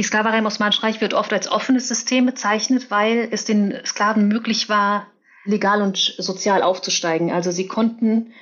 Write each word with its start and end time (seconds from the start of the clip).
Die 0.00 0.04
Sklaverei 0.04 0.38
im 0.38 0.46
Osmanischen 0.46 0.80
Reich 0.80 1.02
wird 1.02 1.12
oft 1.12 1.30
als 1.30 1.52
offenes 1.52 1.86
System 1.86 2.24
bezeichnet, 2.24 2.90
weil 2.90 3.28
es 3.32 3.44
den 3.44 3.74
Sklaven 3.84 4.28
möglich 4.28 4.70
war, 4.70 5.08
legal 5.44 5.82
und 5.82 5.98
sozial 6.16 6.62
aufzusteigen. 6.62 7.30
Also 7.30 7.50
sie 7.50 7.66
konnten 7.66 8.32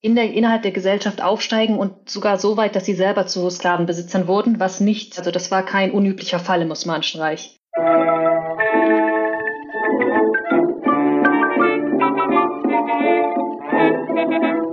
in 0.00 0.14
der, 0.14 0.32
innerhalb 0.32 0.62
der 0.62 0.70
Gesellschaft 0.70 1.20
aufsteigen 1.20 1.80
und 1.80 2.08
sogar 2.08 2.38
so 2.38 2.56
weit, 2.56 2.76
dass 2.76 2.84
sie 2.84 2.94
selber 2.94 3.26
zu 3.26 3.50
Sklavenbesitzern 3.50 4.28
wurden, 4.28 4.60
was 4.60 4.78
nicht, 4.78 5.18
also 5.18 5.32
das 5.32 5.50
war 5.50 5.64
kein 5.64 5.90
unüblicher 5.90 6.38
Fall 6.38 6.62
im 6.62 6.70
Osmanischen 6.70 7.20
Reich. 7.20 7.58
Diese 14.14 14.63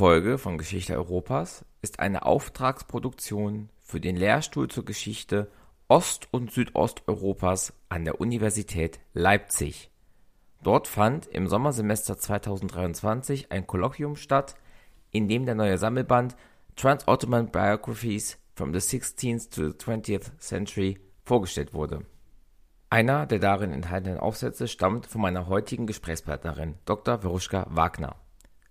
Folge 0.00 0.38
von 0.38 0.56
Geschichte 0.56 0.94
Europas 0.94 1.62
ist 1.82 2.00
eine 2.00 2.24
Auftragsproduktion 2.24 3.68
für 3.82 4.00
den 4.00 4.16
Lehrstuhl 4.16 4.68
zur 4.68 4.86
Geschichte 4.86 5.50
Ost- 5.88 6.26
und 6.30 6.50
Südosteuropas 6.50 7.74
an 7.90 8.06
der 8.06 8.18
Universität 8.18 8.98
Leipzig. 9.12 9.90
Dort 10.62 10.88
fand 10.88 11.26
im 11.26 11.48
Sommersemester 11.48 12.16
2023 12.16 13.52
ein 13.52 13.66
Kolloquium 13.66 14.16
statt, 14.16 14.54
in 15.10 15.28
dem 15.28 15.44
der 15.44 15.54
neue 15.54 15.76
Sammelband 15.76 16.34
Trans-Ottoman 16.76 17.50
Biographies 17.50 18.38
from 18.54 18.72
the 18.72 18.80
16th 18.80 19.54
to 19.54 19.68
the 19.68 19.76
20th 19.76 20.30
Century 20.38 20.98
vorgestellt 21.24 21.74
wurde. 21.74 22.06
Einer 22.88 23.26
der 23.26 23.38
darin 23.38 23.74
enthaltenen 23.74 24.18
Aufsätze 24.18 24.66
stammt 24.66 25.04
von 25.04 25.20
meiner 25.20 25.46
heutigen 25.46 25.86
Gesprächspartnerin 25.86 26.76
Dr. 26.86 27.18
Veruschka 27.18 27.66
Wagner. 27.68 28.16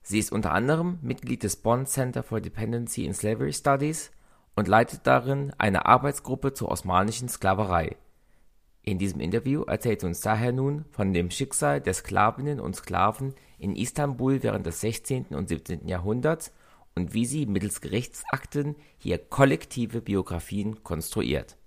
Sie 0.01 0.19
ist 0.19 0.31
unter 0.31 0.51
anderem 0.53 0.99
Mitglied 1.01 1.43
des 1.43 1.57
Bonn 1.57 1.85
Center 1.85 2.23
for 2.23 2.41
Dependency 2.41 3.05
and 3.05 3.15
Slavery 3.15 3.53
Studies 3.53 4.11
und 4.55 4.67
leitet 4.67 5.05
darin 5.05 5.53
eine 5.57 5.85
Arbeitsgruppe 5.85 6.53
zur 6.53 6.69
osmanischen 6.69 7.29
Sklaverei. 7.29 7.95
In 8.81 8.97
diesem 8.97 9.19
Interview 9.19 9.63
erzählt 9.63 10.01
sie 10.01 10.07
uns 10.07 10.21
daher 10.21 10.51
nun 10.51 10.85
von 10.91 11.13
dem 11.13 11.29
Schicksal 11.29 11.81
der 11.81 11.93
Sklavinnen 11.93 12.59
und 12.59 12.75
Sklaven 12.75 13.35
in 13.57 13.75
Istanbul 13.75 14.41
während 14.41 14.65
des 14.65 14.81
16. 14.81 15.27
und 15.27 15.49
17. 15.49 15.87
Jahrhunderts 15.87 16.53
und 16.95 17.13
wie 17.13 17.25
sie 17.25 17.45
mittels 17.45 17.81
Gerichtsakten 17.81 18.75
hier 18.97 19.17
kollektive 19.17 20.01
Biografien 20.01 20.83
konstruiert. 20.83 21.57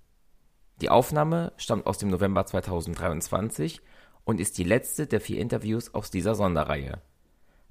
Die 0.81 0.89
Aufnahme 0.89 1.53
stammt 1.57 1.85
aus 1.85 1.97
dem 1.97 2.09
November 2.09 2.45
2023 2.45 3.81
und 4.25 4.39
ist 4.39 4.57
die 4.57 4.63
letzte 4.63 5.07
der 5.07 5.21
vier 5.21 5.39
Interviews 5.39 5.93
aus 5.93 6.11
dieser 6.11 6.35
Sonderreihe. 6.35 7.01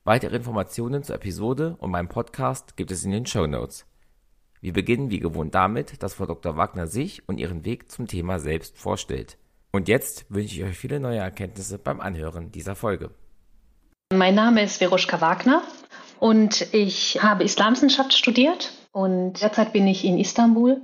Weitere 0.05 0.35
Informationen 0.35 1.05
zur 1.05 1.15
Episode 1.15 1.77
und 1.79 1.93
meinem 1.93 2.09
Podcast 2.09 2.77
gibt 2.77 2.91
es 2.91 3.05
in 3.05 3.13
den 3.13 3.25
Show 3.25 3.47
Notes. 3.47 3.87
Wir 4.61 4.73
beginnen 4.73 5.13
wie 5.13 5.21
gewohnt 5.21 5.55
damit, 5.55 6.03
dass 6.03 6.15
Frau 6.15 6.27
Dr. 6.27 6.57
Wagner 6.57 6.89
sich 6.89 7.29
und 7.29 7.39
ihren 7.39 7.65
Weg 7.65 7.89
zum 7.89 8.09
Thema 8.09 8.41
selbst 8.41 8.77
vorstellt. 8.77 9.39
Und 9.71 9.87
jetzt 9.87 10.27
wünsche 10.29 10.57
ich 10.57 10.65
euch 10.65 10.77
viele 10.77 10.99
neue 10.99 11.21
Erkenntnisse 11.21 11.79
beim 11.79 12.01
Anhören 12.01 12.51
dieser 12.51 12.75
Folge. 12.75 13.11
Mein 14.13 14.35
Name 14.35 14.65
ist 14.65 14.79
Veruschka 14.79 15.21
Wagner 15.21 15.63
und 16.19 16.75
ich 16.75 17.23
habe 17.23 17.45
Islamwissenschaft 17.45 18.13
studiert 18.13 18.73
und 18.91 19.41
derzeit 19.41 19.73
bin 19.73 19.87
ich 19.87 20.05
in 20.05 20.19
Istanbul, 20.19 20.81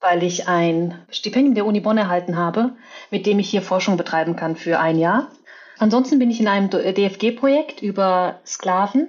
weil 0.00 0.24
ich 0.24 0.48
ein 0.48 0.98
Stipendium 1.10 1.54
der 1.54 1.64
Uni 1.64 1.78
Bonn 1.78 1.96
erhalten 1.96 2.36
habe, 2.36 2.74
mit 3.12 3.24
dem 3.24 3.38
ich 3.38 3.50
hier 3.50 3.62
Forschung 3.62 3.96
betreiben 3.96 4.34
kann 4.34 4.56
für 4.56 4.80
ein 4.80 4.98
Jahr. 4.98 5.30
Ansonsten 5.78 6.18
bin 6.18 6.30
ich 6.30 6.40
in 6.40 6.48
einem 6.48 6.70
DFG-Projekt 6.70 7.82
über 7.82 8.40
Sklaven. 8.44 9.08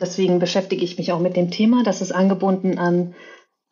Deswegen 0.00 0.38
beschäftige 0.38 0.84
ich 0.84 0.98
mich 0.98 1.12
auch 1.12 1.20
mit 1.20 1.36
dem 1.36 1.50
Thema. 1.50 1.82
Das 1.84 2.00
ist 2.00 2.12
angebunden 2.12 2.78
an 2.78 3.14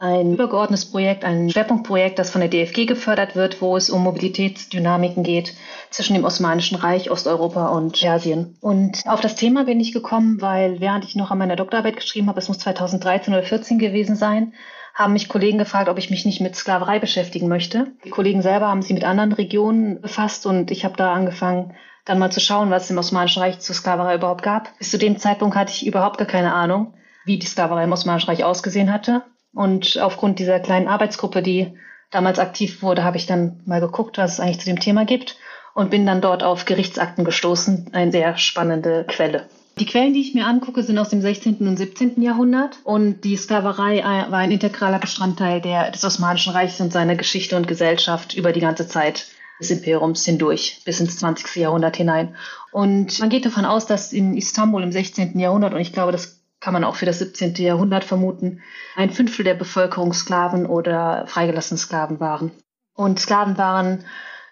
ein 0.03 0.33
übergeordnetes 0.33 0.91
Projekt, 0.91 1.25
ein 1.25 1.49
Schwerpunktprojekt, 1.49 2.19
das 2.19 2.31
von 2.31 2.41
der 2.41 2.51
DFG 2.51 2.87
gefördert 2.87 3.37
wird, 3.37 3.63
wo 3.63 3.77
es 3.77 3.89
um 3.89 4.03
Mobilitätsdynamiken 4.03 5.23
geht 5.23 5.55
zwischen 5.91 6.15
dem 6.15 6.25
Osmanischen 6.25 6.77
Reich, 6.77 7.09
Osteuropa 7.09 7.69
und 7.69 7.93
Persien. 7.93 8.57
Und 8.61 9.05
auf 9.07 9.21
das 9.21 9.37
Thema 9.37 9.65
bin 9.65 9.79
ich 9.79 9.93
gekommen, 9.93 10.41
weil 10.41 10.81
während 10.81 11.05
ich 11.05 11.15
noch 11.15 11.31
an 11.31 11.39
meiner 11.39 11.55
Doktorarbeit 11.55 11.95
geschrieben 11.95 12.27
habe, 12.27 12.41
es 12.41 12.49
muss 12.49 12.59
2013 12.59 13.33
oder 13.33 13.45
2014 13.45 13.79
gewesen 13.79 14.17
sein, 14.17 14.55
haben 14.93 15.13
mich 15.13 15.29
Kollegen 15.29 15.59
gefragt, 15.59 15.89
ob 15.89 15.99
ich 15.99 16.11
mich 16.11 16.27
nicht 16.27 16.41
mit 16.41 16.57
Sklaverei 16.57 16.99
beschäftigen 16.99 17.47
möchte. 17.47 17.93
Die 18.05 18.11
Kollegen 18.11 18.43
selber 18.43 18.67
haben 18.67 18.83
sich 18.83 18.93
mit 18.93 19.05
anderen 19.05 19.33
Regionen 19.33 20.01
befasst 20.01 20.47
und 20.47 20.73
ich 20.73 20.85
habe 20.85 20.97
da 20.97 21.15
angefangen, 21.15 21.77
dann 22.05 22.19
mal 22.19 22.31
zu 22.31 22.41
schauen, 22.41 22.71
was 22.71 22.85
es 22.85 22.91
im 22.91 22.99
Osmanischen 22.99 23.43
Reich 23.43 23.61
zur 23.61 23.75
Sklaverei 23.75 24.17
überhaupt 24.17 24.43
gab. 24.43 24.77
Bis 24.79 24.91
zu 24.91 24.99
dem 24.99 25.19
Zeitpunkt 25.19 25.57
hatte 25.57 25.73
ich 25.73 25.87
überhaupt 25.87 26.19
gar 26.19 26.27
keine 26.27 26.53
Ahnung, 26.53 26.95
wie 27.25 27.39
die 27.39 27.47
Sklaverei 27.47 27.85
im 27.85 27.93
Osmanischen 27.93 28.29
Reich 28.29 28.45
ausgesehen 28.45 28.93
hatte. 28.93 29.23
Und 29.55 29.99
aufgrund 30.01 30.39
dieser 30.39 30.61
kleinen 30.61 30.89
Arbeitsgruppe, 30.89 31.43
die 31.43 31.75
damals 32.11 32.39
aktiv 32.39 32.83
wurde, 32.83 33.05
habe 33.05 33.17
ich 33.17 33.27
dann 33.27 33.61
mal 33.65 33.81
geguckt, 33.81 34.19
was 34.19 34.35
es 34.35 34.41
eigentlich 34.41 34.61
zu 34.61 34.67
dem 34.67 34.81
Thema 34.81 35.05
gibt 35.05 35.37
und 35.75 35.91
bin 35.91 36.07
dann 36.07 36.21
dort 36.21 36.43
auf 36.43 36.65
Gerichtsakten 36.65 37.25
gestoßen, 37.25 37.91
eine 37.93 38.13
sehr 38.13 38.37
spannende 38.37 39.05
Quelle. 39.07 39.49
Die 39.79 39.87
Quellen, 39.87 40.13
die 40.13 40.21
ich 40.21 40.35
mir 40.35 40.47
angucke, 40.47 40.83
sind 40.83 40.99
aus 40.99 41.09
dem 41.09 41.23
16. 41.23 41.67
und 41.67 41.79
17. 41.79 42.21
Jahrhundert 42.21 42.79
und 42.85 43.23
die 43.23 43.37
Sklaverei 43.37 44.01
äh, 44.01 44.31
war 44.31 44.39
ein 44.39 44.51
integraler 44.51 44.99
Bestandteil 44.99 45.63
der, 45.63 45.91
des 45.91 46.05
Osmanischen 46.05 46.53
Reichs 46.53 46.79
und 46.81 46.93
seiner 46.93 47.17
Geschichte 47.17 47.57
und 47.57 47.67
Gesellschaft 47.67 48.35
über 48.35 48.53
die 48.53 48.61
ganze 48.61 48.87
Zeit 48.87 49.29
des 49.63 49.71
Imperiums 49.71 50.25
hindurch 50.25 50.83
bis 50.85 51.01
ins 51.01 51.19
20. 51.19 51.57
Jahrhundert 51.57 51.97
hinein. 51.97 52.37
Und 52.71 53.19
man 53.21 53.31
geht 53.31 53.47
davon 53.47 53.65
aus, 53.65 53.87
dass 53.87 54.13
in 54.13 54.37
Istanbul 54.37 54.83
im 54.83 54.93
16. 54.93 55.39
Jahrhundert, 55.39 55.75
und 55.75 55.81
ich 55.81 55.93
glaube, 55.93 56.13
das 56.13 56.43
kann 56.61 56.73
man 56.73 56.85
auch 56.85 56.97
für 56.97 57.07
das 57.07 57.19
17. 57.19 57.55
Jahrhundert 57.57 58.05
vermuten, 58.05 58.63
ein 58.97 59.11
Fünftel 59.11 59.45
der 59.45 59.55
Bevölkerung 59.55 60.13
Sklaven 60.13 60.67
oder 60.67 61.27
freigelassene 61.27 61.79
Sklaven 61.79 62.21
waren. 62.21 62.53
Und 62.95 63.19
Sklaven 63.19 63.59
waren 63.59 64.05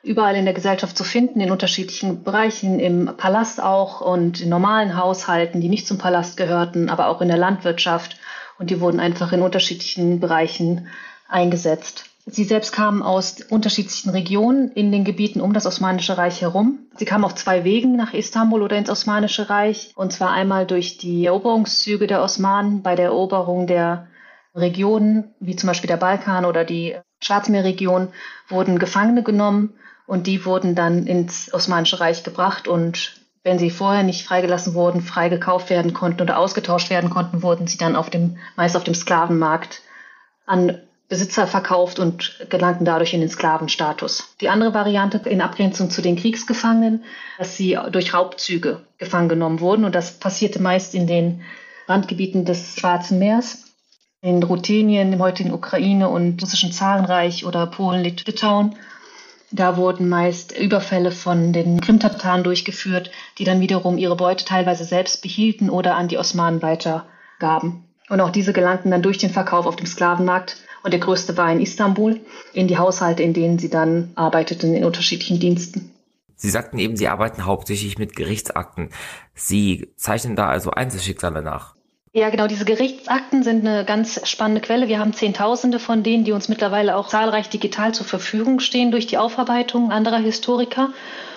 überall 0.03 0.35
in 0.35 0.45
der 0.45 0.55
Gesellschaft 0.55 0.97
zu 0.97 1.05
finden, 1.05 1.41
in 1.41 1.51
unterschiedlichen 1.51 2.25
Bereichen, 2.25 2.81
im 2.81 3.17
Palast 3.17 3.63
auch 3.63 4.01
und 4.01 4.41
in 4.41 4.49
normalen 4.49 4.97
Haushalten, 4.97 5.61
die 5.61 5.69
nicht 5.69 5.87
zum 5.87 5.99
Palast 5.99 6.37
gehörten, 6.37 6.91
aber 6.91 7.09
auch 7.09 7.21
in 7.21 7.29
der 7.29 7.37
Landwirtschaft. 7.37 8.17
Und 8.59 8.71
die 8.71 8.81
wurden 8.81 9.01
einfach 9.01 9.33
in 9.33 9.43
unterschiedlichen 9.43 10.21
Bereichen 10.21 10.89
eingesetzt. 11.29 12.10
Sie 12.27 12.45
selbst 12.45 12.73
kamen 12.73 13.03
aus 13.03 13.41
unterschiedlichen 13.49 14.11
Regionen 14.11 14.71
in 14.73 14.93
den 14.93 15.05
Gebieten 15.05 15.41
um 15.41 15.53
das 15.53 15.67
Osmanische 15.67 16.19
Reich 16.19 16.43
herum. 16.43 16.81
Sie 16.97 17.05
kamen 17.05 17.25
auf 17.25 17.35
zwei 17.35 17.65
Wegen 17.65 17.97
nach 17.97 18.13
Istanbul 18.13 18.63
oder 18.63 18.77
ins 18.77 18.91
Osmanische 18.91 19.49
Reich. 19.49 19.93
Und 19.97 20.13
zwar 20.13 20.31
einmal 20.31 20.67
durch 20.67 20.99
die 20.99 21.27
Eroberungszüge 21.27 22.07
der 22.07 22.23
Osmanen 22.23 22.83
bei 22.83 22.95
der 22.95 23.07
Eroberung 23.07 23.67
der 23.67 24.09
Regionen, 24.55 25.35
wie 25.41 25.57
zum 25.57 25.69
Beispiel 25.69 25.89
der 25.89 25.97
Balkan 25.97 26.45
oder 26.45 26.65
die 26.65 26.97
Schwarzmeerregion, 27.21 28.09
wurden 28.49 28.79
Gefangene 28.79 29.23
genommen 29.23 29.75
und 30.07 30.27
die 30.27 30.45
wurden 30.45 30.75
dann 30.75 31.07
ins 31.07 31.53
Osmanische 31.55 32.01
Reich 32.01 32.25
gebracht 32.25 32.69
und 32.69 33.21
wenn 33.43 33.59
sie 33.59 33.71
vorher 33.71 34.03
nicht 34.03 34.27
freigelassen 34.27 34.75
wurden, 34.75 35.01
frei 35.01 35.29
gekauft 35.31 35.71
werden 35.71 35.95
konnten 35.95 36.21
oder 36.21 36.39
ausgetauscht 36.39 36.91
werden 36.91 37.09
konnten, 37.09 37.43
wurden 37.43 37.67
sie 37.67 37.79
dann 37.79 37.97
auf 37.97 38.11
dem, 38.11 38.37
meist 38.57 38.77
auf 38.77 38.85
dem 38.85 38.95
Sklavenmarkt 38.95 39.81
an 40.45 40.81
Besitzer 41.11 41.49
verkauft 41.49 41.99
und 41.99 42.47
gelangten 42.51 42.85
dadurch 42.85 43.15
in 43.15 43.21
den 43.21 43.29
Sklavenstatus. 43.29 44.37
Die 44.41 44.49
andere 44.49 44.75
Variante 44.75 45.19
in 45.29 45.41
Abgrenzung 45.41 45.91
zu 45.91 46.03
den 46.03 46.15
Kriegsgefangenen, 46.15 47.03
dass 47.37 47.57
sie 47.57 47.77
durch 47.91 48.15
Raubzüge 48.15 48.83
gefangen 48.97 49.29
genommen 49.29 49.59
wurden. 49.59 49.85
Und 49.85 49.97
das 49.97 50.13
passierte 50.13 50.63
meist 50.63 50.95
in 50.95 51.09
den 51.09 51.43
Randgebieten 51.89 52.45
des 52.45 52.77
Schwarzen 52.77 53.19
Meers, 53.19 53.65
in 54.23 54.41
Ruthenien, 54.41 55.11
dem 55.11 55.21
heutigen 55.21 55.53
Ukraine 55.53 56.09
und 56.09 56.41
russischen 56.41 56.71
Zarenreich 56.71 57.45
oder 57.45 57.67
Polen, 57.67 58.05
Litauen. 58.05 58.77
Da 59.51 59.77
wurden 59.77 60.09
meist 60.09 60.57
Überfälle 60.57 61.11
von 61.11 61.53
den 61.53 61.81
Krimtataren 61.81 62.45
durchgeführt, 62.45 63.11
die 63.39 63.45
dann 63.45 63.59
wiederum 63.59 63.99
ihre 63.99 64.15
Beute 64.15 64.45
teilweise 64.45 64.85
selbst 64.85 65.23
behielten 65.23 65.71
oder 65.71 65.97
an 65.97 66.07
die 66.07 66.19
Osmanen 66.19 66.63
weitergaben. 66.63 67.90
Und 68.11 68.21
auch 68.21 68.31
diese 68.31 68.53
gelangten 68.53 68.91
dann 68.91 69.03
durch 69.03 69.19
den 69.19 69.31
Verkauf 69.31 69.65
auf 69.67 69.77
dem 69.77 69.87
Sklavenmarkt 69.87 70.57
und 70.83 70.93
der 70.93 71.01
größte 71.01 71.37
war 71.37 71.51
in 71.51 71.61
Istanbul, 71.61 72.21
in 72.53 72.67
die 72.69 72.77
Haushalte, 72.77 73.23
in 73.23 73.33
denen 73.33 73.59
sie 73.59 73.71
dann 73.71 74.11
arbeiteten, 74.17 74.75
in 74.75 74.85
unterschiedlichen 74.85 75.39
Diensten. 75.39 75.95
Sie 76.35 76.51
sagten 76.51 76.79
eben, 76.79 76.97
Sie 76.97 77.07
arbeiten 77.07 77.47
hauptsächlich 77.47 77.99
mit 77.99 78.17
Gerichtsakten. 78.17 78.91
Sie 79.35 79.93
zeichnen 79.97 80.37
da 80.37 80.49
also 80.49 80.71
Einzelschicksale 80.71 81.43
nach. 81.43 81.75
Ja, 82.13 82.31
genau. 82.31 82.49
Diese 82.49 82.65
Gerichtsakten 82.65 83.45
sind 83.45 83.65
eine 83.65 83.85
ganz 83.85 84.29
spannende 84.29 84.61
Quelle. 84.61 84.89
Wir 84.89 84.99
haben 84.99 85.13
Zehntausende 85.13 85.79
von 85.79 86.03
denen, 86.03 86.25
die 86.25 86.33
uns 86.33 86.49
mittlerweile 86.49 86.97
auch 86.97 87.09
zahlreich 87.09 87.49
digital 87.49 87.95
zur 87.95 88.07
Verfügung 88.07 88.59
stehen 88.59 88.91
durch 88.91 89.07
die 89.07 89.19
Aufarbeitung 89.19 89.93
anderer 89.93 90.19
Historiker 90.19 90.93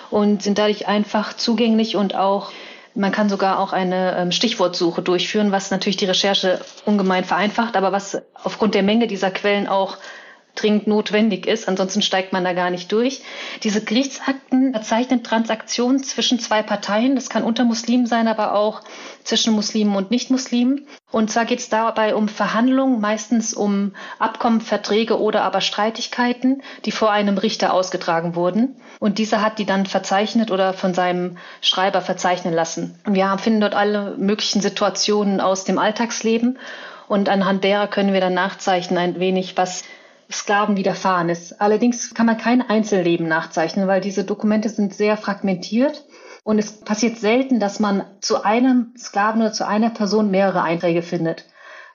und 0.09 0.41
sind 0.41 0.57
dadurch 0.57 0.87
einfach 0.87 1.35
zugänglich 1.35 1.95
und 1.95 2.15
auch 2.15 2.51
man 2.95 3.11
kann 3.11 3.29
sogar 3.29 3.59
auch 3.59 3.73
eine 3.73 4.15
ähm, 4.17 4.31
Stichwortsuche 4.31 5.01
durchführen, 5.01 5.51
was 5.51 5.71
natürlich 5.71 5.97
die 5.97 6.05
Recherche 6.05 6.59
ungemein 6.85 7.23
vereinfacht, 7.23 7.75
aber 7.75 7.91
was 7.91 8.21
aufgrund 8.43 8.75
der 8.75 8.83
Menge 8.83 9.07
dieser 9.07 9.31
Quellen 9.31 9.67
auch 9.67 9.97
dringend 10.55 10.87
notwendig 10.87 11.47
ist. 11.47 11.67
Ansonsten 11.67 12.01
steigt 12.01 12.31
man 12.31 12.43
da 12.43 12.53
gar 12.53 12.69
nicht 12.69 12.91
durch. 12.91 13.21
Diese 13.63 13.83
Gerichtsakten 13.83 14.71
verzeichnen 14.73 15.23
Transaktionen 15.23 16.03
zwischen 16.03 16.39
zwei 16.39 16.61
Parteien. 16.61 17.15
Das 17.15 17.29
kann 17.29 17.43
unter 17.43 17.63
Muslimen 17.63 18.05
sein, 18.05 18.27
aber 18.27 18.53
auch 18.53 18.81
zwischen 19.23 19.53
Muslimen 19.53 19.95
und 19.95 20.11
Nichtmuslimen. 20.11 20.87
Und 21.11 21.31
zwar 21.31 21.45
geht 21.45 21.59
es 21.59 21.69
dabei 21.69 22.15
um 22.15 22.27
Verhandlungen, 22.27 23.01
meistens 23.01 23.53
um 23.53 23.93
Abkommen, 24.19 24.61
Verträge 24.61 25.19
oder 25.19 25.43
aber 25.43 25.61
Streitigkeiten, 25.61 26.61
die 26.85 26.91
vor 26.91 27.11
einem 27.11 27.37
Richter 27.37 27.73
ausgetragen 27.73 28.35
wurden. 28.35 28.75
Und 28.99 29.17
dieser 29.17 29.41
hat 29.41 29.59
die 29.59 29.65
dann 29.65 29.85
verzeichnet 29.85 30.51
oder 30.51 30.73
von 30.73 30.93
seinem 30.93 31.37
Schreiber 31.61 32.01
verzeichnen 32.01 32.53
lassen. 32.53 32.99
Wir 33.07 33.37
finden 33.39 33.61
dort 33.61 33.75
alle 33.75 34.15
möglichen 34.17 34.61
Situationen 34.61 35.41
aus 35.41 35.63
dem 35.63 35.79
Alltagsleben. 35.79 36.59
Und 37.07 37.29
anhand 37.29 37.63
derer 37.63 37.87
können 37.87 38.13
wir 38.13 38.21
dann 38.21 38.33
nachzeichnen 38.33 38.97
ein 38.97 39.19
wenig, 39.19 39.57
was 39.57 39.83
Sklaven 40.33 40.77
widerfahren 40.77 41.29
ist. 41.29 41.61
Allerdings 41.61 42.13
kann 42.13 42.25
man 42.25 42.37
kein 42.37 42.61
Einzelleben 42.61 43.27
nachzeichnen, 43.27 43.87
weil 43.87 44.01
diese 44.01 44.23
Dokumente 44.23 44.69
sind 44.69 44.93
sehr 44.93 45.17
fragmentiert. 45.17 46.05
Und 46.43 46.59
es 46.59 46.81
passiert 46.81 47.17
selten, 47.17 47.59
dass 47.59 47.79
man 47.79 48.03
zu 48.19 48.43
einem 48.43 48.93
Sklaven 48.97 49.41
oder 49.41 49.53
zu 49.53 49.65
einer 49.65 49.89
Person 49.89 50.29
mehrere 50.29 50.61
Einträge 50.61 51.01
findet. 51.01 51.45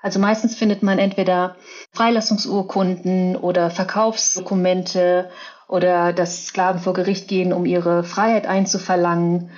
Also 0.00 0.19
meistens 0.19 0.55
findet 0.55 0.82
man 0.82 0.99
entweder 0.99 1.56
Freilassungsurkunden 1.93 3.37
oder 3.37 3.70
Verkaufsdokumente 3.70 5.31
oder 5.67 6.12
dass 6.12 6.46
Sklaven 6.46 6.81
vor 6.81 6.94
Gericht 6.94 7.29
gehen, 7.29 7.52
um 7.52 7.67
ihre 7.67 8.05
Freiheit 8.05 8.46
einzuverlangen, 8.46 9.50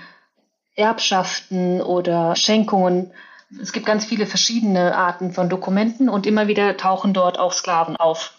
Erbschaften 0.74 1.82
oder 1.82 2.34
Schenkungen. 2.36 3.12
Es 3.60 3.72
gibt 3.72 3.86
ganz 3.86 4.04
viele 4.04 4.26
verschiedene 4.26 4.96
Arten 4.96 5.32
von 5.32 5.48
Dokumenten 5.48 6.08
und 6.08 6.26
immer 6.26 6.48
wieder 6.48 6.76
tauchen 6.76 7.12
dort 7.12 7.38
auch 7.38 7.52
Sklaven 7.52 7.96
auf. 7.96 8.34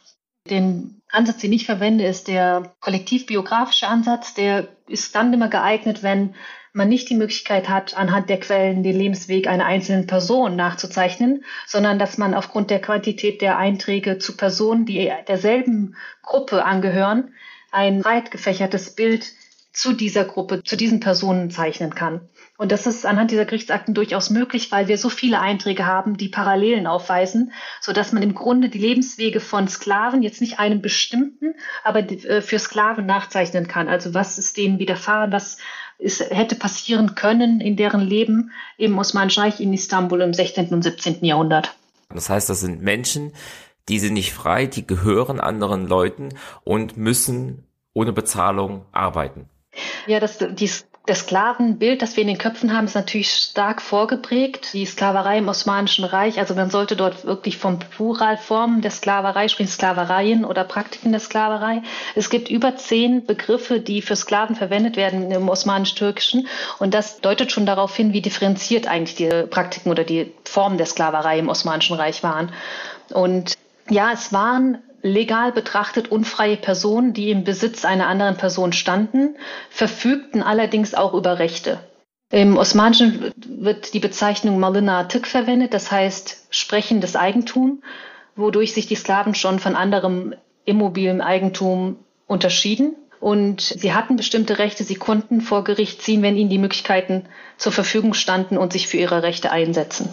Den 0.51 1.01
Ansatz, 1.09 1.39
den 1.39 1.53
ich 1.53 1.65
verwende, 1.65 2.05
ist 2.05 2.27
der 2.27 2.75
kollektiv-biografische 2.81 3.87
Ansatz. 3.87 4.35
Der 4.35 4.67
ist 4.87 5.15
dann 5.15 5.33
immer 5.33 5.47
geeignet, 5.47 6.03
wenn 6.03 6.35
man 6.73 6.87
nicht 6.87 7.09
die 7.09 7.15
Möglichkeit 7.15 7.67
hat, 7.67 7.97
anhand 7.97 8.29
der 8.29 8.39
Quellen 8.39 8.83
den 8.83 8.95
Lebensweg 8.95 9.47
einer 9.47 9.65
einzelnen 9.65 10.07
Person 10.07 10.55
nachzuzeichnen, 10.55 11.43
sondern 11.65 11.99
dass 11.99 12.17
man 12.17 12.33
aufgrund 12.33 12.69
der 12.69 12.81
Quantität 12.81 13.41
der 13.41 13.57
Einträge 13.57 14.19
zu 14.19 14.37
Personen, 14.37 14.85
die 14.85 15.11
derselben 15.27 15.95
Gruppe 16.21 16.63
angehören, 16.63 17.33
ein 17.71 18.01
breit 18.01 18.31
gefächertes 18.31 18.95
Bild 18.95 19.33
zu 19.73 19.93
dieser 19.93 20.25
Gruppe, 20.25 20.63
zu 20.63 20.75
diesen 20.75 20.99
Personen 20.99 21.49
zeichnen 21.49 21.95
kann. 21.95 22.29
Und 22.57 22.71
das 22.71 22.87
ist 22.87 23.05
anhand 23.05 23.31
dieser 23.31 23.45
Gerichtsakten 23.45 23.93
durchaus 23.93 24.29
möglich, 24.29 24.71
weil 24.71 24.87
wir 24.87 24.97
so 24.97 25.09
viele 25.09 25.39
Einträge 25.39 25.85
haben, 25.85 26.17
die 26.17 26.27
Parallelen 26.27 26.87
aufweisen, 26.87 27.53
sodass 27.79 28.11
man 28.11 28.21
im 28.21 28.35
Grunde 28.35 28.69
die 28.69 28.79
Lebenswege 28.79 29.39
von 29.39 29.67
Sklaven 29.67 30.23
jetzt 30.23 30.41
nicht 30.41 30.59
einem 30.59 30.81
bestimmten, 30.81 31.55
aber 31.83 31.99
äh, 31.99 32.41
für 32.41 32.59
Sklaven 32.59 33.05
nachzeichnen 33.05 33.67
kann. 33.67 33.87
Also 33.87 34.13
was 34.13 34.37
ist 34.37 34.57
denen 34.57 34.77
widerfahren, 34.77 35.31
was 35.31 35.57
ist, 35.97 36.21
hätte 36.31 36.55
passieren 36.55 37.15
können 37.15 37.61
in 37.61 37.77
deren 37.77 38.01
Leben 38.01 38.51
im 38.77 38.97
Osmanischen 38.97 39.43
Reich 39.43 39.61
in 39.61 39.73
Istanbul 39.73 40.21
im 40.21 40.33
16. 40.33 40.69
und 40.69 40.81
17. 40.81 41.23
Jahrhundert. 41.23 41.75
Das 42.09 42.29
heißt, 42.29 42.49
das 42.49 42.59
sind 42.59 42.81
Menschen, 42.81 43.31
die 43.87 43.99
sind 43.99 44.13
nicht 44.13 44.33
frei, 44.33 44.65
die 44.65 44.85
gehören 44.85 45.39
anderen 45.39 45.87
Leuten 45.87 46.29
und 46.63 46.97
müssen 46.97 47.63
ohne 47.93 48.11
Bezahlung 48.13 48.85
arbeiten. 48.91 49.49
Ja, 50.07 50.19
das, 50.19 50.37
die 50.39 50.69
das 51.07 51.21
Sklavenbild, 51.21 52.01
das 52.03 52.15
wir 52.15 52.21
in 52.21 52.27
den 52.27 52.37
Köpfen 52.37 52.75
haben, 52.75 52.85
ist 52.85 52.93
natürlich 52.93 53.31
stark 53.31 53.81
vorgeprägt. 53.81 54.73
Die 54.73 54.85
Sklaverei 54.85 55.39
im 55.39 55.47
Osmanischen 55.47 56.05
Reich, 56.05 56.37
also 56.37 56.53
man 56.53 56.69
sollte 56.69 56.95
dort 56.95 57.25
wirklich 57.25 57.57
vom 57.57 57.79
Pluralformen 57.79 58.81
der 58.81 58.91
Sklaverei 58.91 59.47
sprechen, 59.47 59.69
Sklavereien 59.69 60.45
oder 60.45 60.63
Praktiken 60.63 61.11
der 61.11 61.19
Sklaverei. 61.19 61.81
Es 62.13 62.29
gibt 62.29 62.49
über 62.49 62.75
zehn 62.75 63.25
Begriffe, 63.25 63.79
die 63.79 64.03
für 64.03 64.15
Sklaven 64.15 64.55
verwendet 64.55 64.95
werden 64.95 65.31
im 65.31 65.49
Osmanisch-Türkischen. 65.49 66.47
Und 66.77 66.93
das 66.93 67.19
deutet 67.19 67.51
schon 67.51 67.65
darauf 67.65 67.95
hin, 67.95 68.13
wie 68.13 68.21
differenziert 68.21 68.87
eigentlich 68.87 69.15
die 69.15 69.47
Praktiken 69.49 69.89
oder 69.89 70.03
die 70.03 70.31
Formen 70.45 70.77
der 70.77 70.85
Sklaverei 70.85 71.39
im 71.39 71.49
Osmanischen 71.49 71.95
Reich 71.95 72.21
waren. 72.21 72.51
Und 73.11 73.57
ja, 73.89 74.11
es 74.13 74.31
waren 74.31 74.77
legal 75.01 75.51
betrachtet 75.51 76.11
unfreie 76.11 76.57
Personen, 76.57 77.13
die 77.13 77.31
im 77.31 77.43
Besitz 77.43 77.85
einer 77.85 78.07
anderen 78.07 78.37
Person 78.37 78.73
standen, 78.73 79.35
verfügten 79.69 80.41
allerdings 80.41 80.93
auch 80.93 81.13
über 81.13 81.39
Rechte. 81.39 81.79
Im 82.31 82.57
Osmanischen 82.57 83.31
wird 83.45 83.93
die 83.93 83.99
Bezeichnung 83.99 84.57
Malina 84.57 85.03
Tık 85.03 85.27
verwendet, 85.27 85.73
das 85.73 85.91
heißt 85.91 86.47
sprechendes 86.49 87.15
Eigentum, 87.15 87.83
wodurch 88.35 88.73
sich 88.73 88.87
die 88.87 88.95
Sklaven 88.95 89.35
schon 89.35 89.59
von 89.59 89.75
anderem 89.75 90.33
immobilem 90.63 91.19
Eigentum 91.19 91.97
unterschieden. 92.27 92.95
Und 93.19 93.61
sie 93.61 93.93
hatten 93.93 94.15
bestimmte 94.15 94.57
Rechte, 94.57 94.83
sie 94.83 94.95
konnten 94.95 95.41
vor 95.41 95.63
Gericht 95.63 96.01
ziehen, 96.01 96.23
wenn 96.23 96.37
ihnen 96.37 96.49
die 96.49 96.57
Möglichkeiten 96.57 97.25
zur 97.57 97.71
Verfügung 97.71 98.13
standen 98.13 98.57
und 98.57 98.73
sich 98.73 98.87
für 98.87 98.97
ihre 98.97 99.21
Rechte 99.21 99.51
einsetzen. 99.51 100.09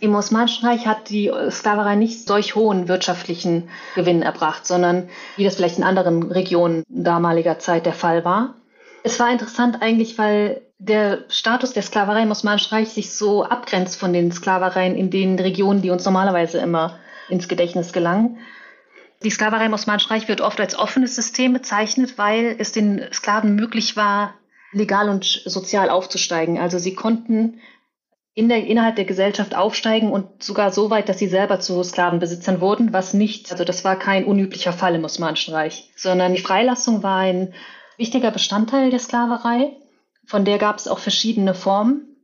Im 0.00 0.14
Osmanischen 0.14 0.66
Reich 0.66 0.86
hat 0.86 1.08
die 1.08 1.32
Sklaverei 1.50 1.96
nicht 1.96 2.26
solch 2.26 2.54
hohen 2.54 2.88
wirtschaftlichen 2.88 3.68
Gewinn 3.94 4.22
erbracht, 4.22 4.66
sondern 4.66 5.08
wie 5.36 5.44
das 5.44 5.56
vielleicht 5.56 5.78
in 5.78 5.84
anderen 5.84 6.30
Regionen 6.30 6.84
damaliger 6.88 7.58
Zeit 7.58 7.86
der 7.86 7.92
Fall 7.92 8.24
war. 8.24 8.54
Es 9.02 9.18
war 9.18 9.30
interessant 9.30 9.80
eigentlich, 9.80 10.18
weil 10.18 10.62
der 10.78 11.24
Status 11.28 11.72
der 11.72 11.82
Sklaverei 11.82 12.22
im 12.22 12.30
Osmanischen 12.30 12.74
Reich 12.74 12.90
sich 12.90 13.12
so 13.12 13.44
abgrenzt 13.44 13.98
von 13.98 14.12
den 14.12 14.30
Sklavereien 14.30 14.96
in 14.96 15.10
den 15.10 15.38
Regionen, 15.38 15.82
die 15.82 15.90
uns 15.90 16.04
normalerweise 16.04 16.58
immer 16.58 16.98
ins 17.28 17.48
Gedächtnis 17.48 17.92
gelangen. 17.92 18.38
Die 19.24 19.30
Sklaverei 19.30 19.66
im 19.66 19.72
Osmanischen 19.72 20.10
Reich 20.10 20.28
wird 20.28 20.40
oft 20.40 20.60
als 20.60 20.78
offenes 20.78 21.16
System 21.16 21.52
bezeichnet, 21.52 22.18
weil 22.18 22.54
es 22.58 22.70
den 22.70 23.02
Sklaven 23.12 23.56
möglich 23.56 23.96
war, 23.96 24.34
legal 24.72 25.08
und 25.08 25.24
sozial 25.24 25.90
aufzusteigen. 25.90 26.58
Also 26.58 26.78
sie 26.78 26.94
konnten 26.94 27.60
in 28.38 28.48
der, 28.48 28.64
innerhalb 28.64 28.94
der 28.94 29.04
Gesellschaft 29.04 29.56
aufsteigen 29.56 30.12
und 30.12 30.44
sogar 30.44 30.70
so 30.70 30.90
weit, 30.90 31.08
dass 31.08 31.18
sie 31.18 31.26
selber 31.26 31.58
zu 31.58 31.82
Sklavenbesitzern 31.82 32.60
wurden, 32.60 32.92
was 32.92 33.12
nicht, 33.12 33.50
also 33.50 33.64
das 33.64 33.84
war 33.84 33.98
kein 33.98 34.24
unüblicher 34.24 34.72
Fall 34.72 34.94
im 34.94 35.02
Osmanischen 35.02 35.54
Reich, 35.54 35.90
sondern 35.96 36.32
die 36.36 36.40
Freilassung 36.40 37.02
war 37.02 37.18
ein 37.18 37.52
wichtiger 37.96 38.30
Bestandteil 38.30 38.90
der 38.90 39.00
Sklaverei. 39.00 39.72
Von 40.24 40.44
der 40.44 40.58
gab 40.58 40.78
es 40.78 40.86
auch 40.86 41.00
verschiedene 41.00 41.52
Formen. 41.52 42.14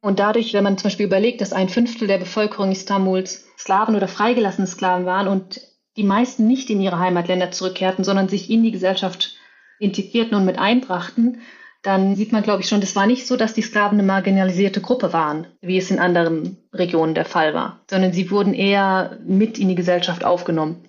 Und 0.00 0.20
dadurch, 0.20 0.54
wenn 0.54 0.62
man 0.62 0.78
zum 0.78 0.84
Beispiel 0.84 1.06
überlegt, 1.06 1.40
dass 1.40 1.52
ein 1.52 1.68
Fünftel 1.68 2.06
der 2.06 2.18
Bevölkerung 2.18 2.70
Istanbuls 2.70 3.48
Sklaven 3.58 3.96
oder 3.96 4.06
freigelassene 4.06 4.68
Sklaven 4.68 5.06
waren 5.06 5.26
und 5.26 5.60
die 5.96 6.04
meisten 6.04 6.46
nicht 6.46 6.70
in 6.70 6.80
ihre 6.80 7.00
Heimatländer 7.00 7.50
zurückkehrten, 7.50 8.04
sondern 8.04 8.28
sich 8.28 8.48
in 8.48 8.62
die 8.62 8.70
Gesellschaft 8.70 9.34
integrierten 9.80 10.36
und 10.36 10.44
mit 10.44 10.56
einbrachten, 10.56 11.40
dann 11.84 12.16
sieht 12.16 12.32
man, 12.32 12.42
glaube 12.42 12.62
ich, 12.62 12.68
schon, 12.68 12.80
das 12.80 12.96
war 12.96 13.06
nicht 13.06 13.26
so, 13.26 13.36
dass 13.36 13.52
die 13.52 13.62
Sklaven 13.62 13.98
eine 13.98 14.06
marginalisierte 14.06 14.80
Gruppe 14.80 15.12
waren, 15.12 15.46
wie 15.60 15.76
es 15.76 15.90
in 15.90 15.98
anderen 15.98 16.56
Regionen 16.72 17.14
der 17.14 17.26
Fall 17.26 17.52
war, 17.52 17.80
sondern 17.90 18.12
sie 18.12 18.30
wurden 18.30 18.54
eher 18.54 19.18
mit 19.24 19.58
in 19.58 19.68
die 19.68 19.74
Gesellschaft 19.74 20.24
aufgenommen. 20.24 20.82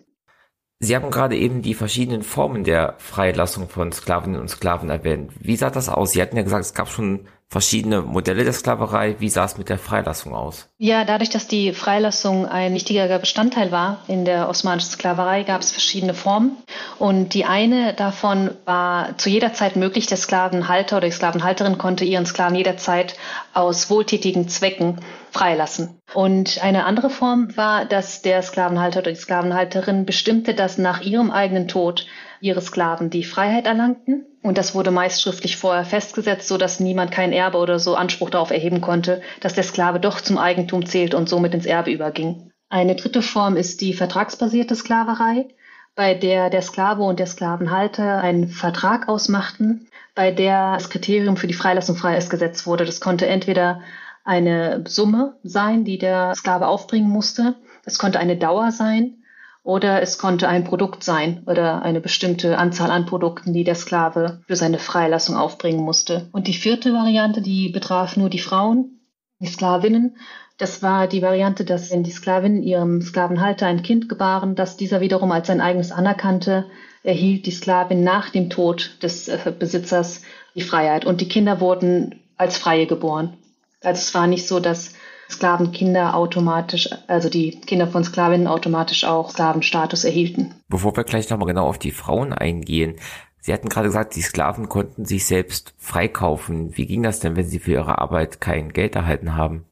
Sie 0.80 0.96
haben 0.96 1.12
gerade 1.12 1.36
eben 1.36 1.62
die 1.62 1.74
verschiedenen 1.74 2.22
Formen 2.22 2.64
der 2.64 2.96
Freilassung 2.98 3.68
von 3.68 3.92
Sklavinnen 3.92 4.40
und 4.40 4.50
Sklaven 4.50 4.90
erwähnt. 4.90 5.32
Wie 5.40 5.58
sah 5.58 5.70
das 5.70 5.90
aus? 5.90 6.12
Sie 6.12 6.22
hatten 6.22 6.38
ja 6.38 6.44
gesagt, 6.44 6.66
es 6.66 6.74
gab 6.74 6.90
schon 6.90 7.28
verschiedene 7.48 8.02
Modelle 8.02 8.44
der 8.44 8.54
Sklaverei. 8.54 9.16
Wie 9.20 9.30
sah 9.30 9.46
es 9.46 9.58
mit 9.58 9.70
der 9.70 9.78
Freilassung 9.78 10.34
aus? 10.34 10.68
Ja, 10.78 11.06
dadurch, 11.06 11.30
dass 11.30 11.48
die 11.48 11.74
Freilassung 11.74 12.46
ein 12.48 12.74
wichtiger 12.74 13.20
Bestandteil 13.20 13.72
war 13.72 14.00
in 14.08 14.26
der 14.26 14.50
osmanischen 14.50 14.90
Sklaverei, 14.90 15.44
gab 15.44 15.62
es 15.62 15.72
verschiedene 15.72 16.14
Formen. 16.14 16.58
Und 17.00 17.34
die 17.34 17.46
eine 17.46 17.94
davon 17.94 18.52
war 18.66 19.18
zu 19.18 19.30
jeder 19.30 19.54
Zeit 19.54 19.76
möglich. 19.76 20.08
Der 20.08 20.18
Sklavenhalter 20.18 20.98
oder 20.98 21.08
die 21.08 21.14
Sklavenhalterin 21.14 21.78
konnte 21.78 22.04
ihren 22.04 22.26
Sklaven 22.26 22.56
jederzeit 22.56 23.16
aus 23.54 23.90
wohltätigen 23.90 24.50
Zwecken 24.50 25.00
freilassen. 25.32 26.00
Und 26.14 26.64
eine 26.64 26.86
andere 26.86 27.10
Form 27.10 27.56
war, 27.56 27.86
dass 27.86 28.22
der 28.22 28.42
Sklavenhalter 28.42 29.00
oder 29.00 29.12
die 29.12 29.18
Sklavenhalterin 29.18 30.06
bestimmte, 30.06 30.54
dass 30.54 30.78
nach 30.78 31.02
ihrem 31.02 31.32
eigenen 31.32 31.68
Tod 31.68 32.06
ihre 32.42 32.62
Sklaven 32.62 33.10
die 33.10 33.24
Freiheit 33.24 33.66
erlangten. 33.66 34.26
Und 34.42 34.58
das 34.58 34.76
wurde 34.76 34.92
meist 34.92 35.22
schriftlich 35.22 35.58
vorher 35.58 35.86
festgesetzt, 35.86 36.48
so 36.48 36.58
dass 36.58 36.80
niemand 36.80 37.12
kein 37.12 37.32
Erbe 37.32 37.58
oder 37.58 37.80
so 37.80 37.96
Anspruch 37.96 38.30
darauf 38.30 38.52
erheben 38.52 38.82
konnte, 38.82 39.22
dass 39.40 39.54
der 39.54 39.64
Sklave 39.64 40.00
doch 40.00 40.22
zum 40.22 40.38
Eigentum 40.38 40.86
zählt 40.86 41.14
und 41.14 41.28
somit 41.28 41.54
ins 41.54 41.66
Erbe 41.66 41.92
überging. 41.92 42.52
Eine 42.70 42.96
dritte 42.96 43.22
Form 43.22 43.58
ist 43.58 43.82
die 43.82 43.94
vertragsbasierte 43.94 44.76
Sklaverei, 44.76 45.48
bei 45.96 46.14
der 46.14 46.50
der 46.50 46.62
Sklave 46.62 47.04
und 47.04 47.20
der 47.20 47.28
Sklavenhalter 47.28 48.22
einen 48.22 48.50
Vertrag 48.50 49.08
ausmachten, 49.08 49.88
bei 50.14 50.32
der 50.32 50.74
das 50.74 50.90
Kriterium 50.90 51.38
für 51.38 51.48
die 51.48 51.54
Freilassung 51.54 51.96
freies 51.96 52.30
gesetzt 52.30 52.68
wurde. 52.68 52.86
Das 52.86 53.00
konnte 53.00 53.28
entweder 53.28 53.82
eine 54.24 54.84
Summe 54.88 55.38
sein, 55.44 55.86
die 55.86 55.98
der 55.98 56.34
Sklave 56.36 56.68
aufbringen 56.68 57.10
musste. 57.10 57.56
Es 57.86 57.98
konnte 57.98 58.20
eine 58.20 58.38
Dauer 58.38 58.72
sein 58.72 59.24
oder 59.66 60.04
es 60.04 60.20
konnte 60.20 60.48
ein 60.48 60.64
Produkt 60.64 61.04
sein 61.04 61.42
oder 61.48 61.82
eine 61.82 62.00
bestimmte 62.00 62.60
Anzahl 62.60 62.92
an 62.92 63.08
Produkten, 63.08 63.52
die 63.52 63.64
der 63.64 63.74
Sklave 63.74 64.40
für 64.46 64.56
seine 64.56 64.78
Freilassung 64.78 65.36
aufbringen 65.36 65.84
musste. 65.84 66.30
Und 66.32 66.46
die 66.46 66.54
vierte 66.54 66.94
Variante, 66.94 67.42
die 67.42 67.70
betraf 67.70 68.16
nur 68.16 68.30
die 68.30 68.40
Frauen, 68.40 69.00
die 69.40 69.48
Sklavinnen. 69.48 70.18
Das 70.60 70.84
war 70.84 71.08
die 71.08 71.24
Variante, 71.24 71.66
dass 71.66 71.90
wenn 71.92 72.04
die 72.04 72.12
Sklavinnen 72.12 72.62
ihrem 72.62 73.02
Sklavenhalter 73.02 73.66
ein 73.66 73.82
Kind 73.82 74.08
gebaren, 74.08 74.54
dass 74.54 74.78
dieser 74.78 75.02
wiederum 75.02 75.32
als 75.32 75.48
sein 75.48 75.62
eigenes 75.62 75.92
anerkannte, 75.92 76.66
erhielt 77.02 77.48
die 77.48 77.52
Sklavin 77.52 78.04
nach 78.04 78.30
dem 78.30 78.52
Tod 78.52 78.98
des 79.02 79.28
äh, 79.28 79.52
Besitzers 79.58 80.22
die 80.54 80.62
Freiheit. 80.62 81.06
Und 81.06 81.22
die 81.22 81.28
Kinder 81.28 81.60
wurden 81.60 82.22
als 82.38 82.60
Freie 82.60 82.86
geboren. 82.86 83.34
Also 83.82 84.00
es 84.00 84.14
war 84.14 84.28
nicht 84.28 84.48
so, 84.48 84.60
dass 84.60 84.94
Sklavenkinder 85.30 86.16
automatisch, 86.16 86.90
also 87.08 87.30
die 87.30 87.60
Kinder 87.62 87.88
von 87.88 88.04
Sklavinnen 88.04 88.48
automatisch 88.48 89.06
auch 89.06 89.32
Sklavenstatus 89.32 90.04
erhielten. 90.04 90.56
Bevor 90.68 90.96
wir 90.96 91.04
gleich 91.04 91.30
nochmal 91.30 91.48
genau 91.48 91.68
auf 91.68 91.80
die 91.80 91.92
Frauen 91.92 92.34
eingehen, 92.34 92.96
Sie 93.46 93.54
hatten 93.54 93.70
gerade 93.70 93.90
gesagt, 93.90 94.16
die 94.16 94.24
Sklaven 94.24 94.70
konnten 94.70 95.06
sich 95.06 95.28
selbst 95.28 95.76
freikaufen. 95.78 96.76
Wie 96.76 96.88
ging 96.88 97.04
das 97.04 97.20
denn, 97.20 97.36
wenn 97.36 97.46
sie 97.46 97.60
für 97.60 97.74
ihre 97.74 98.00
Arbeit 98.00 98.42
kein 98.42 98.74
Geld 98.74 98.96
erhalten 98.96 99.36
haben? 99.36 99.66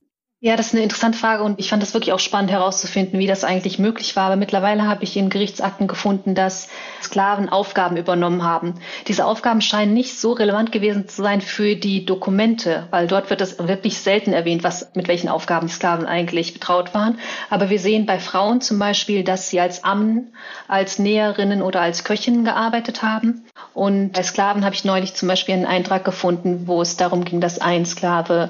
Ja, 0.45 0.57
das 0.57 0.67
ist 0.67 0.73
eine 0.73 0.83
interessante 0.83 1.17
Frage 1.17 1.41
und 1.41 1.57
ich 1.57 1.69
fand 1.69 1.81
das 1.81 1.93
wirklich 1.93 2.11
auch 2.11 2.19
spannend 2.19 2.51
herauszufinden, 2.51 3.17
wie 3.17 3.27
das 3.27 3.45
eigentlich 3.45 3.79
möglich 3.79 4.17
war. 4.17 4.25
Aber 4.25 4.35
mittlerweile 4.35 4.85
habe 4.85 5.05
ich 5.05 5.15
in 5.15 5.29
Gerichtsakten 5.29 5.87
gefunden, 5.87 6.35
dass 6.35 6.67
Sklaven 7.01 7.47
Aufgaben 7.47 7.95
übernommen 7.95 8.43
haben. 8.43 8.73
Diese 9.07 9.25
Aufgaben 9.25 9.61
scheinen 9.61 9.93
nicht 9.93 10.19
so 10.19 10.33
relevant 10.33 10.73
gewesen 10.73 11.07
zu 11.07 11.21
sein 11.21 11.39
für 11.39 11.77
die 11.77 12.05
Dokumente, 12.05 12.87
weil 12.91 13.07
dort 13.07 13.29
wird 13.29 13.39
es 13.39 13.57
wirklich 13.57 13.99
selten 13.99 14.33
erwähnt, 14.33 14.65
was, 14.65 14.93
mit 14.95 15.07
welchen 15.07 15.29
Aufgaben 15.29 15.69
Sklaven 15.69 16.05
eigentlich 16.05 16.53
betraut 16.53 16.93
waren. 16.93 17.19
Aber 17.49 17.69
wir 17.69 17.79
sehen 17.79 18.05
bei 18.05 18.19
Frauen 18.19 18.59
zum 18.59 18.79
Beispiel, 18.79 19.23
dass 19.23 19.49
sie 19.49 19.61
als 19.61 19.85
Ammen, 19.85 20.33
als 20.67 20.99
Näherinnen 20.99 21.61
oder 21.61 21.79
als 21.79 22.03
Köchinnen 22.03 22.43
gearbeitet 22.43 23.01
haben. 23.01 23.45
Und 23.73 24.11
bei 24.11 24.23
Sklaven 24.23 24.65
habe 24.65 24.75
ich 24.75 24.83
neulich 24.83 25.13
zum 25.13 25.29
Beispiel 25.29 25.55
einen 25.55 25.65
Eintrag 25.65 26.03
gefunden, 26.03 26.63
wo 26.67 26.81
es 26.81 26.97
darum 26.97 27.23
ging, 27.23 27.39
dass 27.39 27.61
ein 27.61 27.85
Sklave 27.85 28.49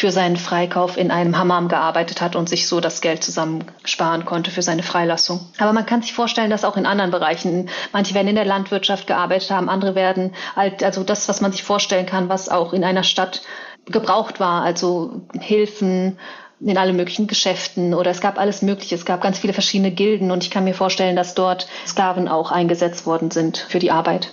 für 0.00 0.10
seinen 0.10 0.36
Freikauf 0.36 0.96
in 0.96 1.10
einem 1.10 1.36
Hammam 1.36 1.68
gearbeitet 1.68 2.22
hat 2.22 2.34
und 2.34 2.48
sich 2.48 2.66
so 2.66 2.80
das 2.80 3.02
Geld 3.02 3.22
zusammensparen 3.22 4.24
konnte 4.24 4.50
für 4.50 4.62
seine 4.62 4.82
Freilassung. 4.82 5.40
Aber 5.58 5.74
man 5.74 5.84
kann 5.84 6.00
sich 6.00 6.14
vorstellen, 6.14 6.48
dass 6.48 6.64
auch 6.64 6.78
in 6.78 6.86
anderen 6.86 7.10
Bereichen, 7.10 7.68
manche 7.92 8.14
werden 8.14 8.28
in 8.28 8.34
der 8.34 8.46
Landwirtschaft 8.46 9.06
gearbeitet 9.06 9.50
haben, 9.50 9.68
andere 9.68 9.94
werden 9.94 10.32
halt, 10.56 10.82
also 10.82 11.04
das, 11.04 11.28
was 11.28 11.42
man 11.42 11.52
sich 11.52 11.62
vorstellen 11.62 12.06
kann, 12.06 12.30
was 12.30 12.48
auch 12.48 12.72
in 12.72 12.82
einer 12.82 13.02
Stadt 13.02 13.42
gebraucht 13.84 14.40
war, 14.40 14.62
also 14.62 15.20
Hilfen, 15.38 16.18
in 16.60 16.78
alle 16.78 16.94
möglichen 16.94 17.26
Geschäften 17.26 17.92
oder 17.94 18.10
es 18.10 18.20
gab 18.22 18.38
alles 18.38 18.62
Mögliche. 18.62 18.94
Es 18.94 19.04
gab 19.04 19.22
ganz 19.22 19.38
viele 19.38 19.52
verschiedene 19.52 19.90
Gilden 19.90 20.30
und 20.30 20.44
ich 20.44 20.50
kann 20.50 20.64
mir 20.64 20.74
vorstellen, 20.74 21.16
dass 21.16 21.34
dort 21.34 21.68
Sklaven 21.86 22.28
auch 22.28 22.50
eingesetzt 22.50 23.06
worden 23.06 23.30
sind 23.30 23.58
für 23.58 23.78
die 23.78 23.90
Arbeit. 23.90 24.32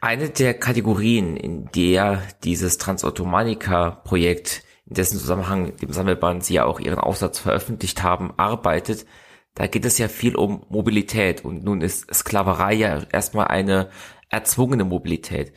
Eine 0.00 0.28
der 0.28 0.54
Kategorien, 0.54 1.36
in 1.36 1.70
der 1.74 2.22
dieses 2.42 2.76
Transautomanica-Projekt 2.76 4.63
in 4.86 4.94
dessen 4.94 5.18
Zusammenhang 5.18 5.76
dem 5.76 5.92
Sammelband 5.92 6.44
Sie 6.44 6.54
ja 6.54 6.64
auch 6.64 6.80
Ihren 6.80 6.98
Aufsatz 6.98 7.38
veröffentlicht 7.38 8.02
haben, 8.02 8.32
arbeitet, 8.36 9.06
da 9.54 9.66
geht 9.66 9.84
es 9.84 9.98
ja 9.98 10.08
viel 10.08 10.34
um 10.34 10.64
Mobilität 10.68 11.44
und 11.44 11.64
nun 11.64 11.80
ist 11.80 12.12
Sklaverei 12.12 12.74
ja 12.74 13.02
erstmal 13.12 13.48
eine 13.48 13.88
erzwungene 14.28 14.84
Mobilität. 14.84 15.52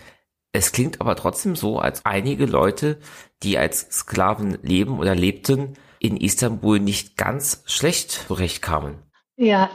Es 0.51 0.71
klingt 0.71 1.01
aber 1.01 1.15
trotzdem 1.15 1.55
so, 1.55 1.79
als 1.79 2.05
einige 2.05 2.45
Leute, 2.45 2.99
die 3.43 3.57
als 3.57 3.89
Sklaven 3.91 4.59
leben 4.61 4.99
oder 4.99 5.15
lebten, 5.15 5.73
in 5.99 6.17
Istanbul 6.17 6.79
nicht 6.79 7.17
ganz 7.17 7.63
schlecht 7.65 8.11
zurechtkamen. 8.11 9.03
Ja, 9.35 9.69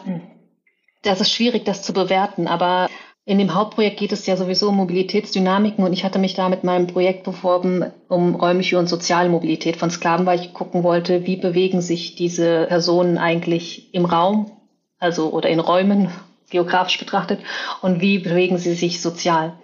das 1.02 1.20
ist 1.20 1.32
schwierig, 1.32 1.64
das 1.64 1.82
zu 1.82 1.92
bewerten, 1.92 2.46
aber 2.46 2.88
in 3.24 3.38
dem 3.38 3.54
Hauptprojekt 3.54 3.98
geht 3.98 4.12
es 4.12 4.26
ja 4.26 4.36
sowieso 4.36 4.70
um 4.70 4.76
Mobilitätsdynamiken 4.76 5.84
und 5.84 5.92
ich 5.92 6.04
hatte 6.04 6.18
mich 6.18 6.34
da 6.34 6.48
mit 6.48 6.64
meinem 6.64 6.88
Projekt 6.88 7.22
beworben 7.22 7.84
um 8.08 8.34
räumliche 8.34 8.78
und 8.78 8.88
soziale 8.88 9.28
Mobilität 9.28 9.76
von 9.76 9.90
Sklaven, 9.90 10.26
weil 10.26 10.40
ich 10.40 10.52
gucken 10.52 10.82
wollte, 10.82 11.24
wie 11.24 11.36
bewegen 11.36 11.80
sich 11.80 12.16
diese 12.16 12.66
Personen 12.66 13.18
eigentlich 13.18 13.94
im 13.94 14.06
Raum, 14.06 14.50
also 14.98 15.30
oder 15.30 15.48
in 15.50 15.60
Räumen, 15.60 16.10
geografisch 16.50 16.98
betrachtet, 16.98 17.40
und 17.80 18.00
wie 18.00 18.18
bewegen 18.18 18.58
sie 18.58 18.74
sich 18.74 19.00
sozial. 19.00 19.54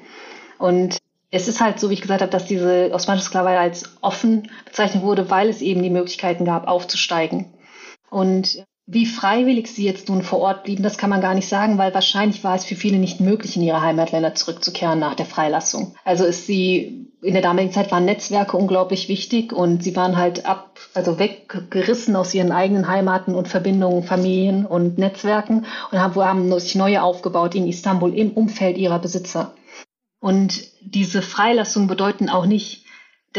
Und 0.59 0.99
es 1.31 1.49
ist 1.49 1.61
halt 1.61 1.79
so, 1.81 1.91
wie 1.91 1.95
ich 1.95 2.00
gesagt 2.00 2.23
habe, 2.23 2.33
dass 2.33 2.47
diese 2.47 2.91
osmanische 2.93 3.27
Sklaverei 3.27 3.59
als 3.59 3.99
offen 4.00 4.50
bezeichnet 4.65 5.03
wurde, 5.03 5.31
weil 5.31 5.49
es 5.49 5.61
eben 5.61 5.83
die 5.83 5.91
Möglichkeiten 5.91 6.45
gab, 6.45 6.67
aufzusteigen. 6.67 7.53
Und 8.09 8.65
wie 8.90 9.04
freiwillig 9.04 9.71
sie 9.71 9.85
jetzt 9.85 10.09
nun 10.09 10.23
vor 10.23 10.40
Ort 10.40 10.64
blieben, 10.64 10.83
das 10.83 10.97
kann 10.97 11.11
man 11.11 11.21
gar 11.21 11.35
nicht 11.35 11.47
sagen, 11.47 11.76
weil 11.76 11.92
wahrscheinlich 11.92 12.42
war 12.42 12.57
es 12.57 12.64
für 12.64 12.75
viele 12.75 12.97
nicht 12.97 13.21
möglich, 13.21 13.54
in 13.54 13.62
ihre 13.62 13.83
Heimatländer 13.83 14.35
zurückzukehren 14.35 14.99
nach 14.99 15.14
der 15.14 15.26
Freilassung. 15.26 15.95
Also 16.04 16.25
ist 16.25 16.47
sie, 16.47 17.07
in 17.21 17.35
der 17.35 17.42
damaligen 17.42 17.75
Zeit 17.75 17.92
waren 17.92 18.07
Netzwerke 18.07 18.57
unglaublich 18.57 19.11
wichtig 19.11 19.52
und 19.52 19.85
sie 19.85 19.95
waren 19.95 20.16
halt 20.16 20.47
ab, 20.47 20.78
also 20.95 21.18
weggerissen 21.18 22.16
aus 22.16 22.33
ihren 22.33 22.50
eigenen 22.50 22.88
Heimaten 22.88 23.35
und 23.35 23.47
Verbindungen, 23.47 24.04
Familien 24.04 24.64
und 24.64 24.97
Netzwerken 24.97 25.66
und 25.92 25.99
haben, 25.99 26.14
haben 26.25 26.59
sich 26.59 26.75
neue 26.75 27.02
aufgebaut 27.02 27.54
in 27.54 27.68
Istanbul 27.68 28.16
im 28.16 28.30
Umfeld 28.30 28.78
ihrer 28.78 29.00
Besitzer. 29.00 29.52
Und 30.18 30.62
diese 30.80 31.21
Freilassungen 31.21 31.88
bedeuten 31.88 32.30
auch 32.30 32.47
nicht, 32.47 32.87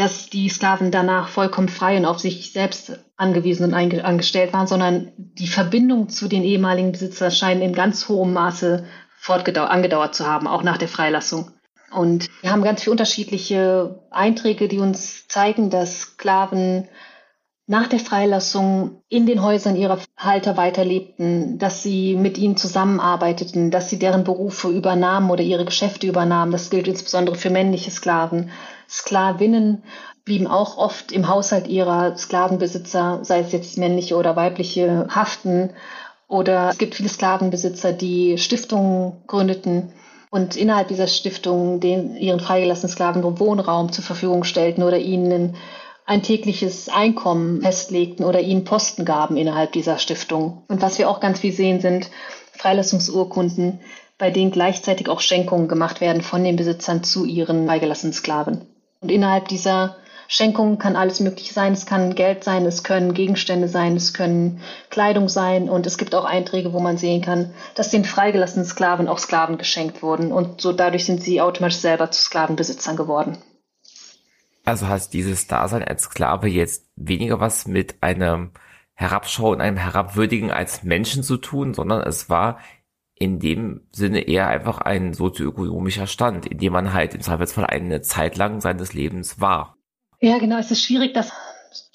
dass 0.00 0.30
die 0.30 0.48
Sklaven 0.48 0.90
danach 0.90 1.28
vollkommen 1.28 1.68
frei 1.68 1.98
und 1.98 2.06
auf 2.06 2.18
sich 2.18 2.52
selbst 2.52 2.98
angewiesen 3.16 3.64
und 3.64 3.74
angestellt 3.74 4.54
waren, 4.54 4.66
sondern 4.66 5.12
die 5.16 5.46
Verbindung 5.46 6.08
zu 6.08 6.26
den 6.26 6.42
ehemaligen 6.42 6.92
Besitzern 6.92 7.30
scheinen 7.30 7.60
in 7.60 7.74
ganz 7.74 8.08
hohem 8.08 8.32
Maße 8.32 8.86
angedauert 9.28 10.14
zu 10.14 10.26
haben, 10.26 10.46
auch 10.46 10.62
nach 10.62 10.78
der 10.78 10.88
Freilassung. 10.88 11.50
Und 11.92 12.30
wir 12.40 12.50
haben 12.50 12.62
ganz 12.62 12.82
viele 12.82 12.92
unterschiedliche 12.92 14.00
Einträge, 14.10 14.68
die 14.68 14.78
uns 14.78 15.28
zeigen, 15.28 15.68
dass 15.68 16.00
Sklaven 16.00 16.88
nach 17.66 17.86
der 17.86 18.00
Freilassung 18.00 19.02
in 19.08 19.26
den 19.26 19.42
Häusern 19.42 19.76
ihrer 19.76 19.98
Halter 20.16 20.56
weiterlebten, 20.56 21.58
dass 21.58 21.82
sie 21.82 22.16
mit 22.16 22.38
ihnen 22.38 22.56
zusammenarbeiteten, 22.56 23.70
dass 23.70 23.90
sie 23.90 23.98
deren 23.98 24.24
Berufe 24.24 24.68
übernahmen 24.68 25.30
oder 25.30 25.42
ihre 25.42 25.66
Geschäfte 25.66 26.06
übernahmen. 26.06 26.52
Das 26.52 26.70
gilt 26.70 26.88
insbesondere 26.88 27.36
für 27.36 27.50
männliche 27.50 27.90
Sklaven. 27.90 28.50
Sklavinnen 28.90 29.84
blieben 30.24 30.48
auch 30.48 30.76
oft 30.76 31.12
im 31.12 31.28
Haushalt 31.28 31.68
ihrer 31.68 32.16
Sklavenbesitzer, 32.16 33.20
sei 33.22 33.40
es 33.40 33.52
jetzt 33.52 33.78
männliche 33.78 34.16
oder 34.16 34.36
weibliche, 34.36 35.06
haften. 35.08 35.70
Oder 36.28 36.70
es 36.70 36.78
gibt 36.78 36.96
viele 36.96 37.08
Sklavenbesitzer, 37.08 37.92
die 37.92 38.36
Stiftungen 38.38 39.12
gründeten 39.26 39.92
und 40.30 40.56
innerhalb 40.56 40.88
dieser 40.88 41.08
Stiftungen 41.08 41.80
den 41.80 42.16
ihren 42.16 42.40
freigelassenen 42.40 42.92
Sklaven 42.92 43.22
Wohnraum 43.40 43.92
zur 43.92 44.04
Verfügung 44.04 44.44
stellten 44.44 44.82
oder 44.82 44.98
ihnen 44.98 45.56
ein 46.06 46.22
tägliches 46.22 46.88
Einkommen 46.88 47.62
festlegten 47.62 48.24
oder 48.24 48.40
ihnen 48.40 48.64
Posten 48.64 49.04
gaben 49.04 49.36
innerhalb 49.36 49.72
dieser 49.72 49.98
Stiftung. 49.98 50.64
Und 50.68 50.82
was 50.82 50.98
wir 50.98 51.08
auch 51.08 51.20
ganz 51.20 51.40
viel 51.40 51.52
sehen, 51.52 51.80
sind 51.80 52.10
Freilassungsurkunden, 52.52 53.80
bei 54.18 54.30
denen 54.30 54.50
gleichzeitig 54.50 55.08
auch 55.08 55.20
Schenkungen 55.20 55.68
gemacht 55.68 56.00
werden 56.00 56.22
von 56.22 56.44
den 56.44 56.56
Besitzern 56.56 57.02
zu 57.04 57.24
ihren 57.24 57.66
freigelassenen 57.66 58.12
Sklaven. 58.12 58.66
Und 59.00 59.10
innerhalb 59.10 59.48
dieser 59.48 59.96
Schenkungen 60.28 60.78
kann 60.78 60.94
alles 60.94 61.18
Mögliche 61.20 61.52
sein. 61.52 61.72
Es 61.72 61.86
kann 61.86 62.14
Geld 62.14 62.44
sein, 62.44 62.64
es 62.64 62.84
können 62.84 63.14
Gegenstände 63.14 63.66
sein, 63.66 63.96
es 63.96 64.14
können 64.14 64.60
Kleidung 64.90 65.28
sein. 65.28 65.68
Und 65.68 65.86
es 65.86 65.98
gibt 65.98 66.14
auch 66.14 66.24
Einträge, 66.24 66.72
wo 66.72 66.80
man 66.80 66.98
sehen 66.98 67.22
kann, 67.22 67.52
dass 67.74 67.90
den 67.90 68.04
freigelassenen 68.04 68.66
Sklaven 68.66 69.08
auch 69.08 69.18
Sklaven 69.18 69.58
geschenkt 69.58 70.02
wurden. 70.02 70.30
Und 70.30 70.60
so 70.60 70.72
dadurch 70.72 71.04
sind 71.06 71.22
sie 71.22 71.40
automatisch 71.40 71.78
selber 71.78 72.10
zu 72.10 72.22
Sklavenbesitzern 72.22 72.96
geworden. 72.96 73.38
Also 74.64 74.86
hat 74.86 75.12
dieses 75.14 75.46
Dasein 75.48 75.82
als 75.82 76.04
Sklave 76.04 76.46
jetzt 76.46 76.86
weniger 76.94 77.40
was 77.40 77.66
mit 77.66 78.02
einem 78.02 78.52
Herabschau 78.94 79.50
und 79.50 79.62
einem 79.62 79.78
Herabwürdigen 79.78 80.50
als 80.50 80.84
Menschen 80.84 81.22
zu 81.22 81.38
tun, 81.38 81.74
sondern 81.74 82.02
es 82.02 82.28
war 82.28 82.60
in 83.20 83.38
dem 83.38 83.82
Sinne 83.92 84.22
eher 84.22 84.48
einfach 84.48 84.78
ein 84.78 85.12
sozioökonomischer 85.12 86.06
Stand, 86.06 86.46
in 86.46 86.56
dem 86.56 86.72
man 86.72 86.94
halt 86.94 87.14
im 87.14 87.20
Zweifelsfall 87.20 87.66
eine 87.66 88.00
Zeit 88.00 88.38
lang 88.38 88.62
seines 88.62 88.94
Lebens 88.94 89.40
war. 89.40 89.76
Ja, 90.20 90.38
genau. 90.38 90.58
Es 90.58 90.70
ist 90.70 90.82
schwierig, 90.82 91.12
das 91.12 91.30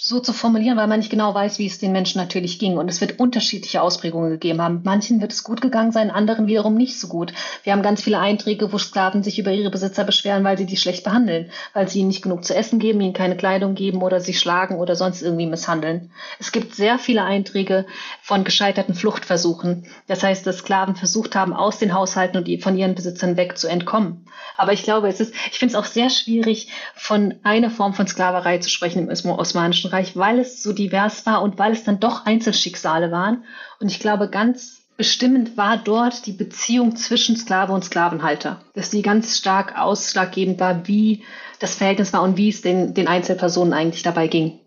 so 0.07 0.19
zu 0.19 0.33
formulieren, 0.33 0.77
weil 0.77 0.85
man 0.85 1.00
nicht 1.00 1.09
genau 1.09 1.33
weiß, 1.33 1.57
wie 1.57 1.65
es 1.65 1.79
den 1.79 1.91
Menschen 1.91 2.19
natürlich 2.19 2.59
ging. 2.59 2.77
Und 2.77 2.89
es 2.89 3.01
wird 3.01 3.19
unterschiedliche 3.19 3.81
Ausprägungen 3.81 4.29
gegeben 4.29 4.62
haben. 4.62 4.81
Manchen 4.83 5.19
wird 5.19 5.33
es 5.33 5.43
gut 5.43 5.62
gegangen 5.62 5.91
sein, 5.91 6.12
anderen 6.12 6.45
wiederum 6.45 6.75
nicht 6.75 7.00
so 7.00 7.07
gut. 7.07 7.33
Wir 7.63 7.74
haben 7.74 7.81
ganz 7.81 8.03
viele 8.03 8.19
Einträge, 8.19 8.71
wo 8.71 8.77
Sklaven 8.77 9.24
sich 9.24 9.39
über 9.39 9.51
ihre 9.51 9.71
Besitzer 9.71 10.03
beschweren, 10.03 10.43
weil 10.43 10.59
sie 10.59 10.67
die 10.67 10.77
schlecht 10.77 11.03
behandeln, 11.03 11.50
weil 11.74 11.89
sie 11.89 12.01
ihnen 12.01 12.09
nicht 12.09 12.21
genug 12.21 12.45
zu 12.45 12.55
essen 12.55 12.77
geben, 12.77 13.01
ihnen 13.01 13.13
keine 13.13 13.35
Kleidung 13.35 13.74
geben 13.74 14.03
oder 14.03 14.19
sie 14.19 14.35
schlagen 14.35 14.75
oder 14.75 14.95
sonst 14.95 15.24
irgendwie 15.24 15.47
misshandeln. 15.47 16.12
Es 16.38 16.51
gibt 16.51 16.75
sehr 16.75 17.00
viele 17.00 17.24
Einträge 17.24 17.88
von 18.21 18.43
gescheiterten 18.43 18.93
Fluchtversuchen. 18.93 19.88
Das 20.05 20.21
heißt, 20.21 20.45
dass 20.45 20.59
Sklaven 20.59 20.95
versucht 20.95 21.35
haben, 21.35 21.51
aus 21.51 21.79
den 21.79 21.95
Haushalten 21.95 22.38
und 22.38 22.62
von 22.62 22.77
ihren 22.77 22.93
Besitzern 22.93 23.38
weg 23.38 23.57
zu 23.57 23.67
entkommen. 23.67 24.27
Aber 24.57 24.74
ich 24.74 24.83
glaube, 24.83 25.07
es 25.07 25.19
ist, 25.19 25.33
ich 25.51 25.57
finde 25.57 25.74
es 25.74 25.75
auch 25.75 25.85
sehr 25.85 26.09
schwierig, 26.09 26.69
von 26.95 27.35
einer 27.43 27.69
Form 27.69 27.93
von 27.93 28.07
Sklaverei 28.07 28.59
zu 28.59 28.69
sprechen 28.69 29.09
im 29.09 29.29
osmanischen 29.29 29.89
Osmanischen 29.96 30.16
Reich, 30.16 30.16
weil 30.16 30.40
es 30.40 30.62
so 30.62 30.74
divers 30.74 31.25
war 31.25 31.42
und 31.42 31.58
weil 31.58 31.72
es 31.72 31.84
dann 31.84 32.00
doch 32.00 32.25
Einzelschicksale 32.25 33.12
waren. 33.12 33.44
Und 33.80 33.90
ich 33.90 34.00
glaube, 34.00 34.30
ganz 34.30 34.84
bestimmend 34.98 35.58
war 35.58 35.78
dort 35.78 36.25
die 36.25 36.32
Beziehung 36.32 36.96
zwischen 36.96 37.36
Sklave 37.36 37.74
und 37.74 37.84
Sklavenhalter, 37.84 38.62
dass 38.74 38.90
die 38.90 39.02
ganz 39.02 39.38
stark 39.38 39.78
ausschlaggebend 39.78 40.60
war, 40.60 40.88
wie 40.88 41.24
das 41.60 41.75
Verhältnis 41.75 42.14
war 42.14 42.24
und 42.24 42.38
wie 42.38 42.50
es 42.50 42.62
den, 42.62 42.94
den 42.94 43.08
Einzelpersonen 43.08 43.74
eigentlich 43.74 44.04
dabei 44.04 44.28
ging. 44.28 44.60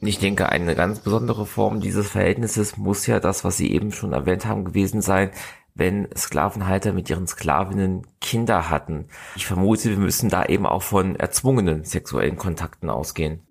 Ich 0.00 0.18
denke, 0.18 0.48
eine 0.48 0.76
ganz 0.76 1.00
besondere 1.00 1.44
Form 1.44 1.80
dieses 1.80 2.08
Verhältnisses 2.08 2.76
muss 2.76 3.06
ja 3.08 3.18
das, 3.18 3.44
was 3.44 3.56
Sie 3.56 3.72
eben 3.72 3.90
schon 3.90 4.12
erwähnt 4.12 4.46
haben, 4.46 4.64
gewesen 4.64 5.00
sein, 5.00 5.32
wenn 5.74 6.08
Sklavenhalter 6.16 6.92
mit 6.92 7.10
ihren 7.10 7.26
Sklavinnen 7.26 8.06
Kinder 8.20 8.70
hatten. 8.70 9.08
Ich 9.34 9.46
vermute, 9.46 9.90
wir 9.90 9.96
müssen 9.96 10.28
da 10.28 10.44
eben 10.44 10.66
auch 10.66 10.82
von 10.82 11.16
erzwungenen 11.16 11.84
sexuellen 11.84 12.36
Kontakten 12.36 12.90
ausgehen. 12.90 13.47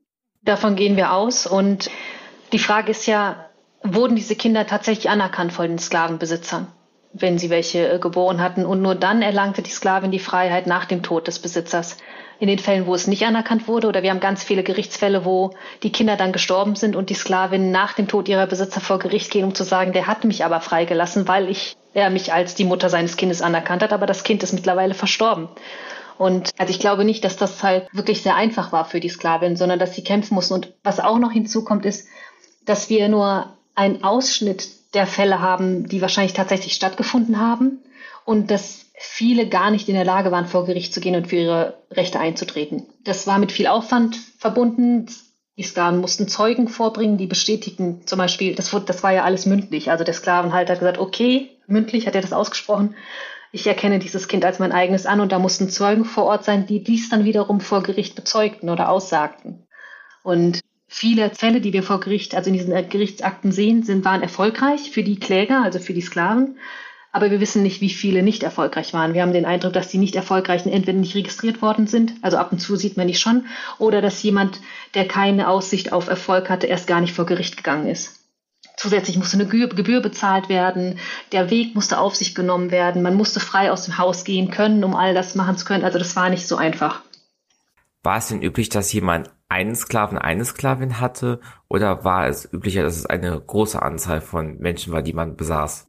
Davon 0.48 0.78
gehen 0.78 0.96
wir 0.96 1.12
aus 1.12 1.46
und 1.46 1.92
die 2.54 2.60
Frage 2.60 2.92
ist 2.92 3.06
ja, 3.06 3.48
wurden 3.84 4.16
diese 4.16 4.38
Kinder 4.38 4.66
tatsächlich 4.66 5.10
anerkannt 5.10 5.52
von 5.52 5.68
den 5.68 5.78
Sklavenbesitzern, 5.78 6.68
wenn 7.12 7.38
sie 7.38 7.50
welche 7.50 7.90
äh, 7.90 8.00
geboren 8.00 8.42
hatten. 8.42 8.66
Und 8.66 8.82
nur 8.82 8.96
dann 8.96 9.22
erlangte 9.22 9.62
die 9.62 9.72
Sklavin 9.72 10.10
die 10.10 10.20
Freiheit 10.20 10.66
nach 10.66 10.86
dem 10.86 11.04
Tod 11.04 11.28
des 11.28 11.40
Besitzers. 11.40 11.98
In 12.40 12.48
den 12.48 12.60
Fällen, 12.60 12.86
wo 12.86 12.96
es 12.96 13.08
nicht 13.08 13.26
anerkannt 13.26 13.68
wurde, 13.68 13.90
oder 13.90 14.04
wir 14.04 14.10
haben 14.10 14.22
ganz 14.22 14.42
viele 14.42 14.64
Gerichtsfälle, 14.64 15.26
wo 15.26 15.52
die 15.84 15.92
Kinder 15.92 16.16
dann 16.16 16.32
gestorben 16.32 16.78
sind 16.78 16.96
und 16.96 17.10
die 17.10 17.16
Sklavinnen 17.16 17.72
nach 17.72 17.92
dem 17.92 18.08
Tod 18.08 18.30
ihrer 18.30 18.48
Besitzer 18.48 18.80
vor 18.80 19.00
Gericht 19.00 19.32
gehen, 19.32 19.44
um 19.44 19.54
zu 19.54 19.66
sagen, 19.66 19.92
der 19.92 20.08
hat 20.08 20.24
mich 20.24 20.46
aber 20.46 20.62
freigelassen, 20.62 21.28
weil 21.28 21.50
ich, 21.50 21.76
er 21.94 22.10
mich 22.10 22.32
als 22.32 22.56
die 22.56 22.64
Mutter 22.64 22.90
seines 22.90 23.18
Kindes 23.18 23.42
anerkannt 23.42 23.84
hat, 23.84 23.92
aber 23.92 24.06
das 24.06 24.24
Kind 24.24 24.44
ist 24.44 24.54
mittlerweile 24.54 24.94
verstorben. 24.94 25.50
Und 26.18 26.52
also 26.58 26.72
ich 26.72 26.80
glaube 26.80 27.06
nicht, 27.06 27.24
dass 27.24 27.38
das 27.38 27.62
halt 27.64 27.88
wirklich 27.94 28.22
sehr 28.24 28.36
einfach 28.36 28.72
war 28.72 28.86
für 28.86 29.00
die 29.00 29.10
Sklavin, 29.10 29.56
sondern 29.56 29.80
dass 29.80 29.96
sie 29.96 30.04
kämpfen 30.04 30.36
mussten. 30.36 30.56
Und 30.56 30.74
was 30.84 31.00
auch 31.00 31.20
noch 31.20 31.32
hinzukommt, 31.32 31.86
ist, 31.86 32.08
dass 32.66 32.90
wir 32.90 33.08
nur 33.08 33.54
einen 33.76 34.04
Ausschnitt 34.04 34.68
der 34.94 35.08
Fälle 35.08 35.42
haben, 35.42 35.88
die 35.88 36.02
wahrscheinlich 36.02 36.34
tatsächlich 36.34 36.74
stattgefunden 36.74 37.40
haben 37.40 37.80
und 38.26 38.50
dass 38.50 38.86
viele 38.98 39.48
gar 39.48 39.70
nicht 39.70 39.88
in 39.90 39.96
der 39.96 40.06
Lage 40.06 40.32
waren, 40.32 40.48
vor 40.48 40.66
Gericht 40.66 40.94
zu 40.94 41.00
gehen 41.00 41.16
und 41.16 41.28
für 41.28 41.36
ihre 41.36 41.78
Rechte 41.92 42.20
einzutreten. 42.20 42.88
Das 43.04 43.28
war 43.28 43.38
mit 43.38 43.52
viel 43.52 43.68
Aufwand 43.68 44.18
verbunden. 44.40 45.06
Die 45.56 45.64
Sklaven 45.64 46.00
mussten 46.00 46.28
Zeugen 46.28 46.68
vorbringen, 46.68 47.18
die 47.18 47.28
bestätigten 47.28 48.02
zum 48.06 48.18
Beispiel, 48.18 48.56
das, 48.56 48.74
wurde, 48.74 48.86
das 48.86 49.04
war 49.04 49.12
ja 49.12 49.24
alles 49.24 49.46
mündlich. 49.46 49.92
Also 49.92 50.04
der 50.04 50.14
Sklavenhalter 50.14 50.74
hat 50.74 50.80
gesagt, 50.80 50.98
okay, 50.98 51.50
mündlich 51.68 52.08
hat 52.08 52.16
er 52.16 52.22
das 52.22 52.34
ausgesprochen. 52.34 52.96
Ich 53.52 53.66
erkenne 53.66 54.00
dieses 54.00 54.28
Kind 54.28 54.44
als 54.46 54.60
mein 54.60 54.72
eigenes 54.72 55.06
an 55.06 55.20
und 55.20 55.32
da 55.32 55.40
mussten 55.40 55.70
Zeugen 55.70 56.06
vor 56.06 56.26
Ort 56.26 56.44
sein, 56.44 56.66
die 56.68 56.84
dies 56.84 57.10
dann 57.10 57.26
wiederum 57.26 57.62
vor 57.62 57.84
Gericht 57.84 58.16
bezeugten 58.16 58.70
oder 58.70 58.90
aussagten. 58.90 59.68
Und 60.24 60.62
Viele 60.90 61.30
Fälle, 61.32 61.60
die 61.60 61.74
wir 61.74 61.84
vor 61.84 62.00
Gericht, 62.00 62.34
also 62.34 62.50
in 62.50 62.54
diesen 62.54 62.72
äh, 62.72 62.82
Gerichtsakten 62.82 63.52
sehen, 63.52 63.84
sind, 63.84 64.06
waren 64.06 64.22
erfolgreich 64.22 64.90
für 64.92 65.04
die 65.04 65.20
Kläger, 65.20 65.62
also 65.62 65.80
für 65.80 65.94
die 65.94 66.02
Sklaven. 66.02 66.58
Aber 67.12 67.30
wir 67.30 67.42
wissen 67.42 67.64
nicht, 67.64 67.82
wie 67.82 67.90
viele 67.90 68.24
nicht 68.24 68.44
erfolgreich 68.44 68.94
waren. 68.94 69.14
Wir 69.14 69.22
haben 69.22 69.34
den 69.34 69.46
Eindruck, 69.46 69.74
dass 69.74 69.90
die 69.90 69.98
nicht 69.98 70.16
erfolgreichen 70.16 70.70
entweder 70.70 70.98
nicht 70.98 71.16
registriert 71.16 71.62
worden 71.62 71.88
sind, 71.88 72.14
also 72.22 72.38
ab 72.38 72.52
und 72.52 72.60
zu 72.60 72.76
sieht 72.76 72.96
man 72.96 73.08
die 73.08 73.16
schon, 73.16 73.48
oder 73.80 74.02
dass 74.02 74.24
jemand, 74.24 74.62
der 74.94 75.08
keine 75.08 75.50
Aussicht 75.50 75.92
auf 75.92 76.08
Erfolg 76.08 76.50
hatte, 76.50 76.68
erst 76.68 76.88
gar 76.88 77.02
nicht 77.02 77.14
vor 77.14 77.26
Gericht 77.26 77.58
gegangen 77.58 77.88
ist. 77.88 78.17
Zusätzlich 78.78 79.18
musste 79.18 79.38
eine 79.38 79.48
Gebühr 79.48 80.02
bezahlt 80.02 80.50
werden, 80.50 81.00
der 81.32 81.50
Weg 81.50 81.74
musste 81.74 81.98
auf 81.98 82.16
sich 82.16 82.36
genommen 82.36 82.70
werden, 82.70 83.02
man 83.02 83.16
musste 83.16 83.40
frei 83.40 83.72
aus 83.72 83.86
dem 83.86 83.98
Haus 83.98 84.24
gehen 84.24 84.52
können, 84.52 84.84
um 84.84 84.96
all 84.96 85.16
das 85.16 85.34
machen 85.34 85.58
zu 85.58 85.66
können. 85.66 85.84
Also 85.84 85.98
das 85.98 86.16
war 86.16 86.30
nicht 86.30 86.48
so 86.48 86.58
einfach. 86.58 87.02
War 88.04 88.18
es 88.18 88.28
denn 88.28 88.42
üblich, 88.42 88.70
dass 88.70 88.94
jemand 88.94 89.32
einen 89.50 89.76
Sklaven, 89.76 90.20
eine 90.20 90.46
Sklavin 90.46 91.00
hatte? 91.00 91.40
Oder 91.68 92.04
war 92.04 92.28
es 92.28 92.52
üblicher, 92.54 92.84
dass 92.84 92.98
es 92.98 93.08
eine 93.08 93.40
große 93.40 93.82
Anzahl 93.82 94.22
von 94.22 94.60
Menschen 94.60 94.94
war, 94.94 95.02
die 95.02 95.14
man 95.14 95.36
besaß? 95.36 95.87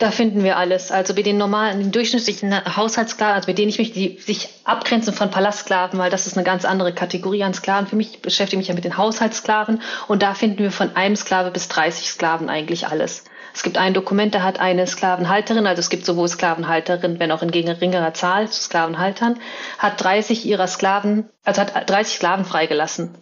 Da 0.00 0.10
finden 0.10 0.42
wir 0.44 0.56
alles. 0.56 0.90
Also 0.90 1.14
bei 1.14 1.20
den 1.20 1.36
normalen, 1.36 1.78
den 1.78 1.92
durchschnittlichen 1.92 2.54
Haushaltssklaven, 2.74 3.34
also 3.34 3.46
bei 3.46 3.52
denen 3.52 3.68
ich 3.68 3.76
mich, 3.76 3.92
die 3.92 4.16
sich 4.18 4.48
abgrenzen 4.64 5.12
von 5.12 5.30
Palastsklaven, 5.30 5.98
weil 5.98 6.10
das 6.10 6.26
ist 6.26 6.38
eine 6.38 6.44
ganz 6.44 6.64
andere 6.64 6.94
Kategorie 6.94 7.44
an 7.44 7.52
Sklaven. 7.52 7.86
Für 7.86 7.96
mich 7.96 8.22
beschäftige 8.22 8.56
mich 8.56 8.68
ja 8.68 8.74
mit 8.74 8.84
den 8.84 8.96
Haushaltssklaven 8.96 9.82
und 10.08 10.22
da 10.22 10.32
finden 10.32 10.60
wir 10.60 10.70
von 10.72 10.96
einem 10.96 11.16
Sklave 11.16 11.50
bis 11.50 11.68
30 11.68 12.08
Sklaven 12.08 12.48
eigentlich 12.48 12.86
alles. 12.86 13.24
Es 13.52 13.62
gibt 13.62 13.76
ein 13.76 13.92
Dokument, 13.92 14.34
da 14.34 14.42
hat 14.42 14.58
eine 14.58 14.86
Sklavenhalterin, 14.86 15.66
also 15.66 15.80
es 15.80 15.90
gibt 15.90 16.06
sowohl 16.06 16.28
Sklavenhalterin, 16.28 17.20
wenn 17.20 17.30
auch 17.30 17.42
in 17.42 17.50
geringerer 17.50 18.14
Zahl 18.14 18.48
zu 18.48 18.62
Sklavenhaltern, 18.62 19.38
hat 19.76 20.02
30 20.02 20.46
ihrer 20.46 20.66
Sklaven, 20.66 21.28
also 21.44 21.60
hat 21.60 21.90
30 21.90 22.16
Sklaven 22.16 22.46
freigelassen. 22.46 23.18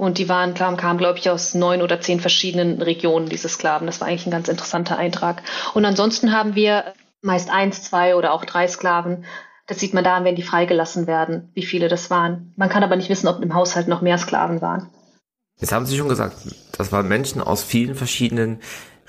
Und 0.00 0.16
die 0.16 0.30
waren, 0.30 0.54
kamen, 0.54 0.78
kamen 0.78 0.98
glaube 0.98 1.18
ich, 1.18 1.28
aus 1.28 1.52
neun 1.52 1.82
oder 1.82 2.00
zehn 2.00 2.20
verschiedenen 2.20 2.80
Regionen, 2.80 3.28
diese 3.28 3.50
Sklaven. 3.50 3.86
Das 3.86 4.00
war 4.00 4.08
eigentlich 4.08 4.26
ein 4.26 4.30
ganz 4.30 4.48
interessanter 4.48 4.96
Eintrag. 4.96 5.42
Und 5.74 5.84
ansonsten 5.84 6.32
haben 6.32 6.54
wir 6.54 6.94
meist 7.20 7.50
eins, 7.50 7.82
zwei 7.82 8.16
oder 8.16 8.32
auch 8.32 8.46
drei 8.46 8.66
Sklaven. 8.66 9.26
Das 9.66 9.78
sieht 9.78 9.92
man 9.92 10.02
da, 10.02 10.24
wenn 10.24 10.36
die 10.36 10.42
freigelassen 10.42 11.06
werden, 11.06 11.50
wie 11.52 11.66
viele 11.66 11.88
das 11.88 12.08
waren. 12.08 12.54
Man 12.56 12.70
kann 12.70 12.82
aber 12.82 12.96
nicht 12.96 13.10
wissen, 13.10 13.28
ob 13.28 13.42
im 13.42 13.52
Haushalt 13.52 13.88
noch 13.88 14.00
mehr 14.00 14.16
Sklaven 14.16 14.62
waren. 14.62 14.88
Jetzt 15.58 15.72
haben 15.72 15.84
Sie 15.84 15.98
schon 15.98 16.08
gesagt, 16.08 16.34
das 16.78 16.92
waren 16.92 17.06
Menschen 17.06 17.42
aus 17.42 17.62
vielen 17.62 17.94
verschiedenen 17.94 18.60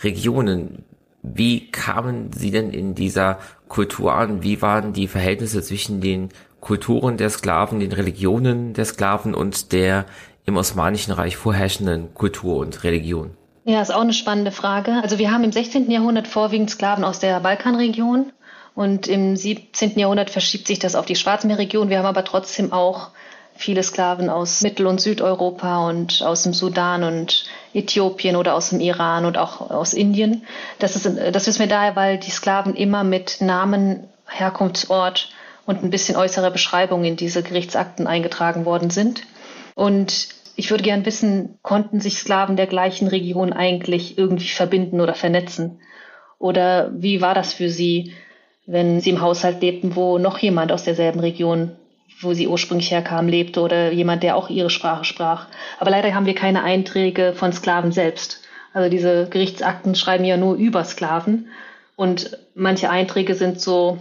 Regionen. 0.03 0.83
Wie 1.23 1.71
kamen 1.71 2.33
Sie 2.33 2.51
denn 2.51 2.71
in 2.71 2.95
dieser 2.95 3.39
Kultur 3.69 4.13
an? 4.13 4.43
Wie 4.43 4.61
waren 4.61 4.91
die 4.91 5.07
Verhältnisse 5.07 5.61
zwischen 5.61 6.01
den 6.01 6.31
Kulturen 6.59 7.17
der 7.17 7.29
Sklaven, 7.29 7.79
den 7.79 7.91
Religionen 7.91 8.73
der 8.73 8.85
Sklaven 8.85 9.33
und 9.33 9.71
der 9.71 10.05
im 10.45 10.57
Osmanischen 10.57 11.11
Reich 11.13 11.37
vorherrschenden 11.37 12.13
Kultur 12.13 12.57
und 12.57 12.83
Religion? 12.83 13.31
Ja, 13.63 13.81
ist 13.81 13.93
auch 13.93 14.01
eine 14.01 14.13
spannende 14.13 14.51
Frage. 14.51 14.99
Also 15.03 15.19
wir 15.19 15.31
haben 15.31 15.43
im 15.43 15.51
16. 15.51 15.89
Jahrhundert 15.91 16.27
vorwiegend 16.27 16.69
Sklaven 16.69 17.03
aus 17.03 17.19
der 17.19 17.39
Balkanregion 17.39 18.31
und 18.73 19.07
im 19.07 19.35
17. 19.35 19.99
Jahrhundert 19.99 20.29
verschiebt 20.29 20.67
sich 20.67 20.79
das 20.79 20.95
auf 20.95 21.05
die 21.05 21.15
Schwarzmeerregion. 21.15 21.89
Wir 21.89 21.99
haben 21.99 22.05
aber 22.05 22.23
trotzdem 22.23 22.73
auch 22.73 23.09
viele 23.53 23.83
Sklaven 23.83 24.29
aus 24.29 24.61
Mittel- 24.61 24.87
und 24.87 24.99
Südeuropa 24.99 25.87
und 25.87 26.23
aus 26.23 26.43
dem 26.43 26.53
Sudan 26.53 27.03
und 27.03 27.45
Äthiopien 27.73 28.35
oder 28.35 28.55
aus 28.55 28.69
dem 28.69 28.79
Iran 28.79 29.25
und 29.25 29.37
auch 29.37 29.69
aus 29.69 29.93
Indien. 29.93 30.43
Das, 30.79 30.95
ist, 30.95 31.05
das 31.05 31.47
wissen 31.47 31.59
wir 31.59 31.67
daher, 31.67 31.95
weil 31.95 32.17
die 32.17 32.31
Sklaven 32.31 32.75
immer 32.75 33.03
mit 33.03 33.41
Namen, 33.41 34.07
Herkunftsort 34.27 35.29
und 35.65 35.83
ein 35.83 35.91
bisschen 35.91 36.15
äußere 36.15 36.49
Beschreibung 36.49 37.03
in 37.03 37.17
diese 37.17 37.43
Gerichtsakten 37.43 38.07
eingetragen 38.07 38.65
worden 38.65 38.89
sind. 38.89 39.23
Und 39.81 40.27
ich 40.55 40.69
würde 40.69 40.83
gern 40.83 41.07
wissen, 41.07 41.57
konnten 41.63 42.01
sich 42.01 42.19
Sklaven 42.19 42.55
der 42.55 42.67
gleichen 42.67 43.07
Region 43.07 43.51
eigentlich 43.51 44.15
irgendwie 44.15 44.49
verbinden 44.49 45.01
oder 45.01 45.15
vernetzen? 45.15 45.79
Oder 46.37 46.91
wie 46.93 47.19
war 47.19 47.33
das 47.33 47.53
für 47.53 47.67
sie, 47.67 48.13
wenn 48.67 49.01
sie 49.01 49.09
im 49.09 49.21
Haushalt 49.21 49.59
lebten, 49.59 49.95
wo 49.95 50.19
noch 50.19 50.37
jemand 50.37 50.71
aus 50.71 50.83
derselben 50.83 51.19
Region 51.19 51.71
wo 52.19 52.33
sie 52.33 52.47
ursprünglich 52.47 52.91
herkam, 52.91 53.27
lebte 53.27 53.61
oder 53.61 53.91
jemand, 53.91 54.21
der 54.21 54.35
auch 54.35 54.51
ihre 54.51 54.69
Sprache 54.69 55.05
sprach. 55.05 55.47
Aber 55.79 55.89
leider 55.89 56.13
haben 56.13 56.27
wir 56.27 56.35
keine 56.35 56.61
Einträge 56.61 57.33
von 57.33 57.51
Sklaven 57.51 57.91
selbst. 57.91 58.43
Also 58.73 58.91
diese 58.91 59.27
Gerichtsakten 59.31 59.95
schreiben 59.95 60.25
ja 60.25 60.37
nur 60.37 60.53
über 60.53 60.83
Sklaven 60.83 61.47
und 61.95 62.37
manche 62.53 62.91
Einträge 62.91 63.33
sind 63.33 63.59
so 63.59 63.97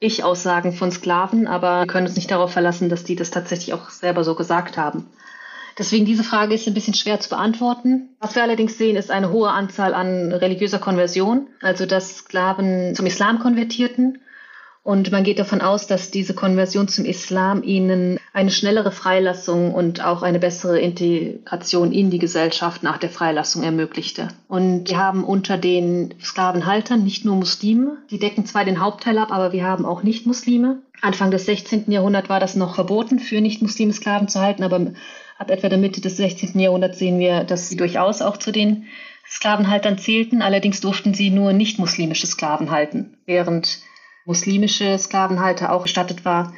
Pseudo-Ich-Aussagen 0.00 0.72
von 0.72 0.90
Sklaven, 0.90 1.46
aber 1.46 1.80
wir 1.80 1.86
können 1.86 2.06
uns 2.06 2.16
nicht 2.16 2.30
darauf 2.30 2.52
verlassen, 2.52 2.88
dass 2.88 3.04
die 3.04 3.16
das 3.16 3.30
tatsächlich 3.30 3.74
auch 3.74 3.90
selber 3.90 4.24
so 4.24 4.34
gesagt 4.34 4.78
haben. 4.78 5.06
Deswegen 5.78 6.06
diese 6.06 6.24
Frage 6.24 6.54
ist 6.54 6.66
ein 6.66 6.74
bisschen 6.74 6.94
schwer 6.94 7.20
zu 7.20 7.28
beantworten. 7.28 8.16
Was 8.18 8.34
wir 8.34 8.42
allerdings 8.42 8.78
sehen, 8.78 8.96
ist 8.96 9.10
eine 9.10 9.30
hohe 9.30 9.50
Anzahl 9.50 9.92
an 9.94 10.32
religiöser 10.32 10.78
Konversion, 10.78 11.48
also 11.60 11.84
dass 11.84 12.16
Sklaven 12.16 12.94
zum 12.94 13.06
Islam 13.06 13.40
konvertierten 13.40 14.18
und 14.82 15.12
man 15.12 15.24
geht 15.24 15.38
davon 15.38 15.60
aus, 15.60 15.86
dass 15.86 16.10
diese 16.10 16.34
Konversion 16.34 16.88
zum 16.88 17.04
Islam 17.04 17.62
ihnen 17.62 18.18
eine 18.32 18.50
schnellere 18.50 18.92
Freilassung 18.92 19.74
und 19.74 20.04
auch 20.04 20.22
eine 20.22 20.38
bessere 20.38 20.78
Integration 20.78 21.92
in 21.92 22.10
die 22.10 22.20
Gesellschaft 22.20 22.82
nach 22.82 22.98
der 22.98 23.10
Freilassung 23.10 23.64
ermöglichte. 23.64 24.28
Und 24.46 24.88
wir 24.88 24.98
haben 24.98 25.24
unter 25.24 25.58
den 25.58 26.14
Sklavenhaltern 26.22 27.02
nicht 27.02 27.24
nur 27.24 27.34
Muslime, 27.36 27.98
die 28.10 28.20
decken 28.20 28.46
zwar 28.46 28.64
den 28.64 28.80
Hauptteil 28.80 29.18
ab, 29.18 29.32
aber 29.32 29.52
wir 29.52 29.64
haben 29.64 29.84
auch 29.84 30.04
Nicht-Muslime. 30.04 30.78
Anfang 31.02 31.32
des 31.32 31.46
16. 31.46 31.90
Jahrhunderts 31.90 32.28
war 32.28 32.38
das 32.38 32.54
noch 32.54 32.76
verboten, 32.76 33.18
für 33.18 33.40
Nicht-Muslime 33.40 33.92
Sklaven 33.92 34.28
zu 34.28 34.40
halten, 34.40 34.62
aber 34.62 34.92
ab 35.38 35.50
etwa 35.50 35.68
der 35.68 35.78
Mitte 35.78 36.00
des 36.00 36.16
16. 36.16 36.58
Jahrhunderts 36.60 36.98
sehen 36.98 37.18
wir, 37.18 37.42
dass 37.42 37.68
sie 37.68 37.76
durchaus 37.76 38.22
auch 38.22 38.36
zu 38.36 38.52
den 38.52 38.84
Sklavenhaltern 39.28 39.98
zählten. 39.98 40.40
Allerdings 40.40 40.80
durften 40.80 41.14
sie 41.14 41.30
nur 41.30 41.52
nicht-muslimische 41.52 42.28
Sklaven 42.28 42.70
halten, 42.70 43.16
während 43.26 43.80
muslimische 44.24 44.96
Sklavenhalter 44.98 45.72
auch 45.72 45.82
gestattet 45.82 46.24
war, 46.24 46.52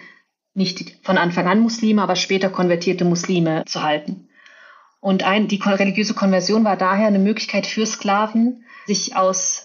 nicht 0.54 0.96
von 1.02 1.18
Anfang 1.18 1.46
an 1.46 1.60
Muslime, 1.60 2.02
aber 2.02 2.16
später 2.16 2.50
konvertierte 2.50 3.04
Muslime 3.04 3.64
zu 3.66 3.82
halten. 3.82 4.28
Und 5.00 5.24
ein, 5.24 5.48
die 5.48 5.60
religiöse 5.60 6.14
Konversion 6.14 6.64
war 6.64 6.76
daher 6.76 7.08
eine 7.08 7.18
Möglichkeit 7.18 7.66
für 7.66 7.86
Sklaven, 7.86 8.64
sich 8.86 9.16
aus 9.16 9.64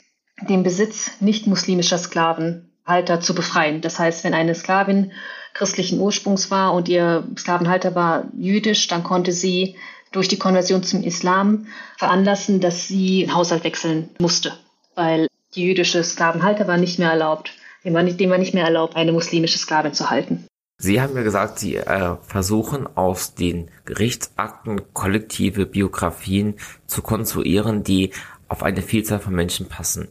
dem 0.49 0.63
Besitz 0.63 1.11
nicht-muslimischer 1.19 1.97
Sklavenhalter 1.97 3.21
zu 3.21 3.35
befreien. 3.35 3.81
Das 3.81 3.99
heißt, 3.99 4.23
wenn 4.23 4.33
eine 4.33 4.55
Sklavin 4.55 5.11
christlichen 5.53 5.99
Ursprungs 5.99 6.51
war 6.51 6.73
und 6.73 6.87
ihr 6.89 7.27
Sklavenhalter 7.37 7.95
war 7.95 8.25
jüdisch, 8.37 8.87
dann 8.87 9.03
konnte 9.03 9.31
sie 9.31 9.75
durch 10.11 10.27
die 10.27 10.39
Konversion 10.39 10.83
zum 10.83 11.03
Islam 11.03 11.67
veranlassen, 11.97 12.59
dass 12.59 12.87
sie 12.87 13.21
den 13.21 13.35
Haushalt 13.35 13.63
wechseln 13.63 14.09
musste, 14.19 14.53
weil 14.95 15.27
die 15.55 15.63
jüdische 15.63 16.03
Sklavenhalter 16.03 16.67
war 16.67 16.77
nicht 16.77 16.99
mehr 16.99 17.11
erlaubt. 17.11 17.53
Dem 17.83 17.93
war 17.93 18.03
nicht, 18.03 18.19
dem 18.19 18.29
war 18.29 18.37
nicht 18.37 18.53
mehr 18.53 18.65
erlaubt, 18.65 18.95
eine 18.95 19.11
muslimische 19.11 19.57
Sklavin 19.57 19.93
zu 19.93 20.09
halten. 20.09 20.47
Sie 20.79 21.01
haben 21.01 21.15
mir 21.15 21.23
gesagt, 21.23 21.57
Sie 21.57 21.75
äh, 21.75 22.17
versuchen 22.21 22.87
aus 22.95 23.33
den 23.33 23.69
Gerichtsakten 23.85 24.93
kollektive 24.93 25.65
Biografien 25.65 26.55
zu 26.85 27.01
konstruieren, 27.01 27.83
die 27.83 28.11
auf 28.47 28.61
eine 28.61 28.83
Vielzahl 28.83 29.19
von 29.19 29.33
Menschen 29.33 29.67
passen. 29.67 30.07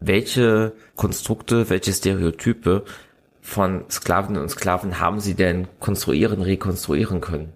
Welche 0.00 0.72
Konstrukte, 0.96 1.68
welche 1.68 1.92
Stereotype 1.92 2.84
von 3.42 3.84
Sklavinnen 3.90 4.40
und 4.40 4.48
Sklaven 4.48 4.98
haben 4.98 5.20
Sie 5.20 5.34
denn 5.34 5.68
konstruieren, 5.78 6.40
rekonstruieren 6.40 7.20
können? 7.20 7.52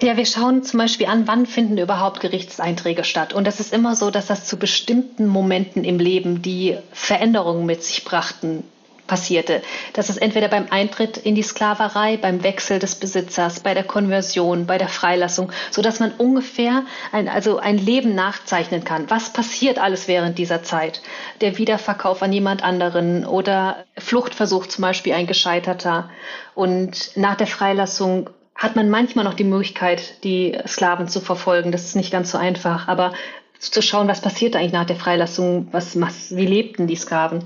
Ja, 0.00 0.16
wir 0.16 0.24
schauen 0.24 0.62
zum 0.62 0.78
Beispiel 0.78 1.06
an, 1.06 1.26
wann 1.26 1.44
finden 1.44 1.76
überhaupt 1.76 2.20
Gerichtseinträge 2.20 3.04
statt. 3.04 3.34
Und 3.34 3.46
das 3.46 3.60
ist 3.60 3.74
immer 3.74 3.94
so, 3.94 4.10
dass 4.10 4.26
das 4.26 4.46
zu 4.46 4.56
bestimmten 4.56 5.26
Momenten 5.26 5.84
im 5.84 5.98
Leben, 5.98 6.40
die 6.40 6.78
Veränderungen 6.92 7.66
mit 7.66 7.82
sich 7.82 8.04
brachten, 8.04 8.64
passierte. 9.08 9.62
Das 9.94 10.08
ist 10.08 10.18
entweder 10.18 10.46
beim 10.46 10.66
Eintritt 10.70 11.16
in 11.16 11.34
die 11.34 11.42
Sklaverei, 11.42 12.16
beim 12.16 12.44
Wechsel 12.44 12.78
des 12.78 12.94
Besitzers, 12.94 13.58
bei 13.58 13.74
der 13.74 13.82
Konversion, 13.82 14.66
bei 14.66 14.78
der 14.78 14.86
Freilassung, 14.88 15.50
so 15.72 15.82
dass 15.82 15.98
man 15.98 16.12
ungefähr 16.12 16.84
ein, 17.10 17.28
also 17.28 17.58
ein 17.58 17.78
Leben 17.78 18.14
nachzeichnen 18.14 18.84
kann. 18.84 19.10
Was 19.10 19.32
passiert 19.32 19.80
alles 19.80 20.06
während 20.06 20.38
dieser 20.38 20.62
Zeit? 20.62 21.02
Der 21.40 21.58
Wiederverkauf 21.58 22.22
an 22.22 22.32
jemand 22.32 22.62
anderen 22.62 23.26
oder 23.26 23.84
Fluchtversuch 23.96 24.66
zum 24.66 24.82
Beispiel 24.82 25.14
ein 25.14 25.26
gescheiterter. 25.26 26.10
Und 26.54 27.16
nach 27.16 27.34
der 27.34 27.48
Freilassung 27.48 28.30
hat 28.54 28.76
man 28.76 28.90
manchmal 28.90 29.24
noch 29.24 29.34
die 29.34 29.44
Möglichkeit, 29.44 30.22
die 30.24 30.58
Sklaven 30.66 31.08
zu 31.08 31.20
verfolgen. 31.20 31.72
Das 31.72 31.84
ist 31.84 31.96
nicht 31.96 32.12
ganz 32.12 32.32
so 32.32 32.38
einfach, 32.38 32.88
aber 32.88 33.12
zu 33.58 33.82
schauen, 33.82 34.08
was 34.08 34.20
passiert 34.20 34.54
eigentlich 34.54 34.72
nach 34.72 34.86
der 34.86 34.96
Freilassung, 34.96 35.68
was, 35.72 36.00
was, 36.00 36.34
wie 36.36 36.46
lebten 36.46 36.86
die 36.86 36.96
Sklaven. 36.96 37.44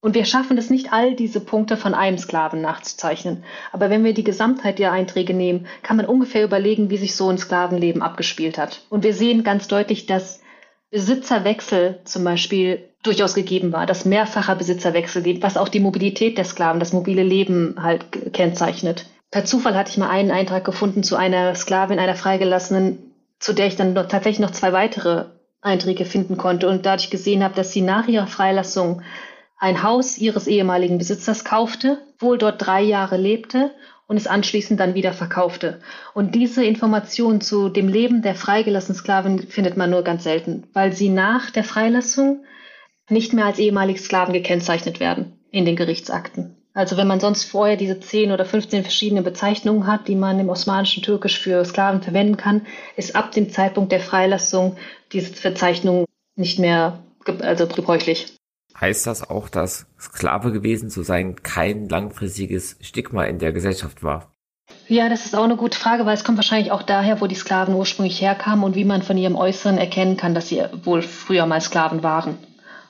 Und 0.00 0.14
wir 0.14 0.24
schaffen 0.24 0.56
es 0.58 0.70
nicht, 0.70 0.92
all 0.92 1.16
diese 1.16 1.40
Punkte 1.40 1.76
von 1.76 1.92
einem 1.92 2.18
Sklaven 2.18 2.60
nachzuzeichnen. 2.60 3.42
Aber 3.72 3.90
wenn 3.90 4.04
wir 4.04 4.14
die 4.14 4.24
Gesamtheit 4.24 4.78
der 4.78 4.92
Einträge 4.92 5.34
nehmen, 5.34 5.66
kann 5.82 5.96
man 5.96 6.06
ungefähr 6.06 6.44
überlegen, 6.44 6.88
wie 6.90 6.96
sich 6.96 7.16
so 7.16 7.28
ein 7.28 7.38
Sklavenleben 7.38 8.00
abgespielt 8.00 8.58
hat. 8.58 8.82
Und 8.90 9.02
wir 9.02 9.12
sehen 9.12 9.42
ganz 9.42 9.66
deutlich, 9.66 10.06
dass 10.06 10.40
Besitzerwechsel 10.90 12.00
zum 12.04 12.24
Beispiel 12.24 12.88
durchaus 13.02 13.34
gegeben 13.34 13.72
war, 13.72 13.86
dass 13.86 14.04
mehrfacher 14.04 14.54
Besitzerwechsel 14.54 15.22
gibt, 15.22 15.42
was 15.42 15.56
auch 15.56 15.68
die 15.68 15.80
Mobilität 15.80 16.38
der 16.38 16.44
Sklaven, 16.44 16.80
das 16.80 16.92
mobile 16.92 17.22
Leben 17.22 17.76
halt 17.82 18.32
kennzeichnet. 18.32 19.06
Per 19.30 19.44
Zufall 19.44 19.76
hatte 19.76 19.90
ich 19.90 19.98
mal 19.98 20.08
einen 20.08 20.30
Eintrag 20.30 20.64
gefunden 20.64 21.02
zu 21.02 21.16
einer 21.16 21.54
Sklavin, 21.54 21.98
einer 21.98 22.14
Freigelassenen, 22.14 23.12
zu 23.38 23.52
der 23.52 23.66
ich 23.66 23.76
dann 23.76 23.92
noch, 23.92 24.06
tatsächlich 24.06 24.40
noch 24.40 24.52
zwei 24.52 24.72
weitere 24.72 25.26
Einträge 25.60 26.04
finden 26.04 26.36
konnte 26.36 26.68
und 26.68 26.86
dadurch 26.86 27.10
gesehen 27.10 27.44
habe, 27.44 27.54
dass 27.54 27.72
sie 27.72 27.82
nach 27.82 28.08
ihrer 28.08 28.26
Freilassung 28.26 29.02
ein 29.58 29.82
Haus 29.82 30.18
ihres 30.18 30.46
ehemaligen 30.46 30.98
Besitzers 30.98 31.44
kaufte, 31.44 31.98
wohl 32.18 32.38
dort 32.38 32.64
drei 32.64 32.82
Jahre 32.82 33.16
lebte 33.16 33.72
und 34.06 34.16
es 34.16 34.26
anschließend 34.26 34.78
dann 34.78 34.94
wieder 34.94 35.12
verkaufte. 35.12 35.80
Und 36.14 36.34
diese 36.34 36.64
Information 36.64 37.40
zu 37.40 37.68
dem 37.68 37.88
Leben 37.88 38.22
der 38.22 38.34
freigelassenen 38.34 38.96
Sklaven 38.96 39.40
findet 39.48 39.76
man 39.76 39.90
nur 39.90 40.02
ganz 40.02 40.24
selten, 40.24 40.64
weil 40.72 40.92
sie 40.92 41.08
nach 41.08 41.50
der 41.50 41.64
Freilassung 41.64 42.44
nicht 43.10 43.32
mehr 43.32 43.46
als 43.46 43.58
ehemalige 43.58 43.98
Sklaven 43.98 44.32
gekennzeichnet 44.32 45.00
werden 45.00 45.38
in 45.50 45.64
den 45.64 45.76
Gerichtsakten. 45.76 46.54
Also 46.72 46.96
wenn 46.96 47.08
man 47.08 47.18
sonst 47.18 47.44
vorher 47.44 47.76
diese 47.76 47.98
10 47.98 48.30
oder 48.30 48.44
15 48.44 48.82
verschiedene 48.82 49.22
Bezeichnungen 49.22 49.86
hat, 49.88 50.06
die 50.06 50.14
man 50.14 50.38
im 50.38 50.48
osmanischen 50.48 51.02
Türkisch 51.02 51.38
für 51.38 51.64
Sklaven 51.64 52.02
verwenden 52.02 52.36
kann, 52.36 52.66
ist 52.96 53.16
ab 53.16 53.32
dem 53.32 53.50
Zeitpunkt 53.50 53.90
der 53.90 54.00
Freilassung 54.00 54.76
diese 55.12 55.32
Bezeichnung 55.32 56.04
nicht 56.36 56.60
mehr 56.60 57.00
also 57.40 57.66
gebräuchlich 57.66 58.37
heißt 58.80 59.06
das 59.06 59.28
auch, 59.28 59.48
dass 59.48 59.86
Sklave 59.98 60.52
gewesen 60.52 60.90
zu 60.90 61.02
sein 61.02 61.42
kein 61.42 61.88
langfristiges 61.88 62.76
Stigma 62.80 63.24
in 63.24 63.38
der 63.38 63.52
Gesellschaft 63.52 64.02
war? 64.02 64.32
Ja, 64.86 65.08
das 65.08 65.26
ist 65.26 65.36
auch 65.36 65.44
eine 65.44 65.56
gute 65.56 65.78
Frage, 65.78 66.06
weil 66.06 66.14
es 66.14 66.24
kommt 66.24 66.38
wahrscheinlich 66.38 66.72
auch 66.72 66.82
daher, 66.82 67.20
wo 67.20 67.26
die 67.26 67.34
Sklaven 67.34 67.74
ursprünglich 67.74 68.20
herkamen 68.20 68.64
und 68.64 68.74
wie 68.74 68.84
man 68.84 69.02
von 69.02 69.18
ihrem 69.18 69.36
Äußeren 69.36 69.78
erkennen 69.78 70.16
kann, 70.16 70.34
dass 70.34 70.48
sie 70.48 70.62
wohl 70.84 71.02
früher 71.02 71.46
mal 71.46 71.60
Sklaven 71.60 72.02
waren. 72.02 72.38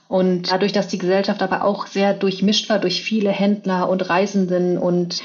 Und 0.07 0.51
dadurch, 0.51 0.72
dass 0.72 0.88
die 0.88 0.98
Gesellschaft 0.98 1.42
aber 1.42 1.64
auch 1.64 1.87
sehr 1.87 2.14
durchmischt 2.14 2.68
war 2.70 2.79
durch 2.79 3.03
viele 3.03 3.31
Händler 3.31 3.88
und 3.88 4.09
Reisenden 4.09 4.79
und 4.79 5.22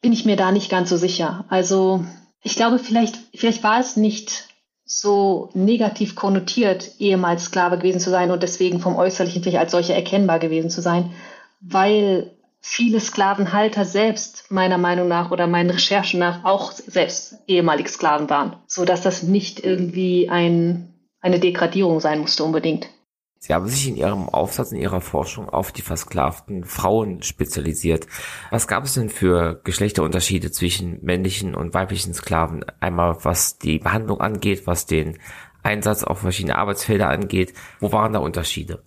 bin 0.00 0.12
ich 0.12 0.24
mir 0.24 0.36
da 0.36 0.52
nicht 0.52 0.70
ganz 0.70 0.90
so 0.90 0.96
sicher. 0.96 1.44
Also 1.48 2.04
ich 2.42 2.54
glaube, 2.54 2.78
vielleicht, 2.78 3.16
vielleicht 3.34 3.62
war 3.62 3.80
es 3.80 3.96
nicht 3.96 4.48
so 4.92 5.48
negativ 5.54 6.14
konnotiert, 6.14 6.92
ehemals 6.98 7.44
Sklave 7.44 7.78
gewesen 7.78 8.00
zu 8.00 8.10
sein 8.10 8.30
und 8.30 8.42
deswegen 8.42 8.78
vom 8.78 8.96
Äußerlichen 8.96 9.42
vielleicht 9.42 9.58
als 9.58 9.72
solcher 9.72 9.94
erkennbar 9.94 10.38
gewesen 10.38 10.68
zu 10.68 10.82
sein, 10.82 11.12
weil 11.60 12.30
viele 12.60 13.00
Sklavenhalter 13.00 13.86
selbst 13.86 14.50
meiner 14.50 14.78
Meinung 14.78 15.08
nach 15.08 15.30
oder 15.30 15.46
meinen 15.46 15.70
Recherchen 15.70 16.20
nach 16.20 16.44
auch 16.44 16.72
selbst 16.72 17.38
ehemalig 17.46 17.88
Sklaven 17.88 18.28
waren, 18.28 18.56
so 18.66 18.84
dass 18.84 19.00
das 19.00 19.22
nicht 19.22 19.64
irgendwie 19.64 20.28
ein, 20.28 20.92
eine 21.20 21.40
Degradierung 21.40 21.98
sein 21.98 22.20
musste 22.20 22.44
unbedingt. 22.44 22.88
Sie 23.44 23.52
haben 23.52 23.66
sich 23.66 23.88
in 23.88 23.96
Ihrem 23.96 24.28
Aufsatz, 24.28 24.70
in 24.70 24.78
Ihrer 24.78 25.00
Forschung 25.00 25.48
auf 25.48 25.72
die 25.72 25.82
versklavten 25.82 26.62
Frauen 26.62 27.24
spezialisiert. 27.24 28.06
Was 28.52 28.68
gab 28.68 28.84
es 28.84 28.94
denn 28.94 29.08
für 29.08 29.60
Geschlechterunterschiede 29.64 30.52
zwischen 30.52 31.02
männlichen 31.02 31.56
und 31.56 31.74
weiblichen 31.74 32.14
Sklaven? 32.14 32.64
Einmal 32.78 33.16
was 33.24 33.58
die 33.58 33.80
Behandlung 33.80 34.20
angeht, 34.20 34.68
was 34.68 34.86
den 34.86 35.18
Einsatz 35.64 36.04
auf 36.04 36.20
verschiedene 36.20 36.54
Arbeitsfelder 36.54 37.08
angeht. 37.08 37.52
Wo 37.80 37.90
waren 37.90 38.12
da 38.12 38.20
Unterschiede? 38.20 38.84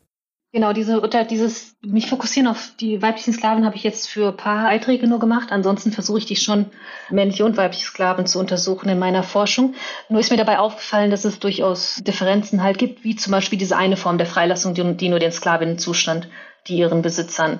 Genau, 0.56 0.72
diese, 0.72 1.02
dieses, 1.30 1.76
mich 1.82 2.08
fokussieren 2.08 2.48
auf 2.48 2.72
die 2.80 3.02
weiblichen 3.02 3.34
Sklaven 3.34 3.66
habe 3.66 3.76
ich 3.76 3.84
jetzt 3.84 4.08
für 4.08 4.30
ein 4.30 4.38
paar 4.38 4.70
Einträge 4.70 5.06
nur 5.06 5.20
gemacht. 5.20 5.52
Ansonsten 5.52 5.92
versuche 5.92 6.20
ich 6.20 6.28
die 6.28 6.38
schon 6.38 6.68
männliche 7.10 7.44
und 7.44 7.58
weibliche 7.58 7.88
Sklaven 7.88 8.26
zu 8.26 8.40
untersuchen 8.40 8.88
in 8.88 8.98
meiner 8.98 9.24
Forschung. 9.24 9.76
Nur 10.08 10.22
ist 10.22 10.32
mir 10.32 10.38
dabei 10.38 10.60
aufgefallen, 10.60 11.12
dass 11.12 11.26
es 11.26 11.40
durchaus 11.40 12.02
Differenzen 12.08 12.64
halt 12.64 12.78
gibt, 12.78 13.04
wie 13.04 13.18
zum 13.18 13.32
Beispiel 13.32 13.60
diese 13.60 13.76
eine 13.76 13.98
Form 13.98 14.18
der 14.18 14.28
Freilassung, 14.28 14.74
die, 14.74 14.96
die 14.96 15.10
nur 15.10 15.20
den 15.20 15.34
Sklavinnen 15.34 15.78
zustand, 15.78 16.30
die 16.70 16.78
ihren 16.78 17.02
Besitzern 17.02 17.60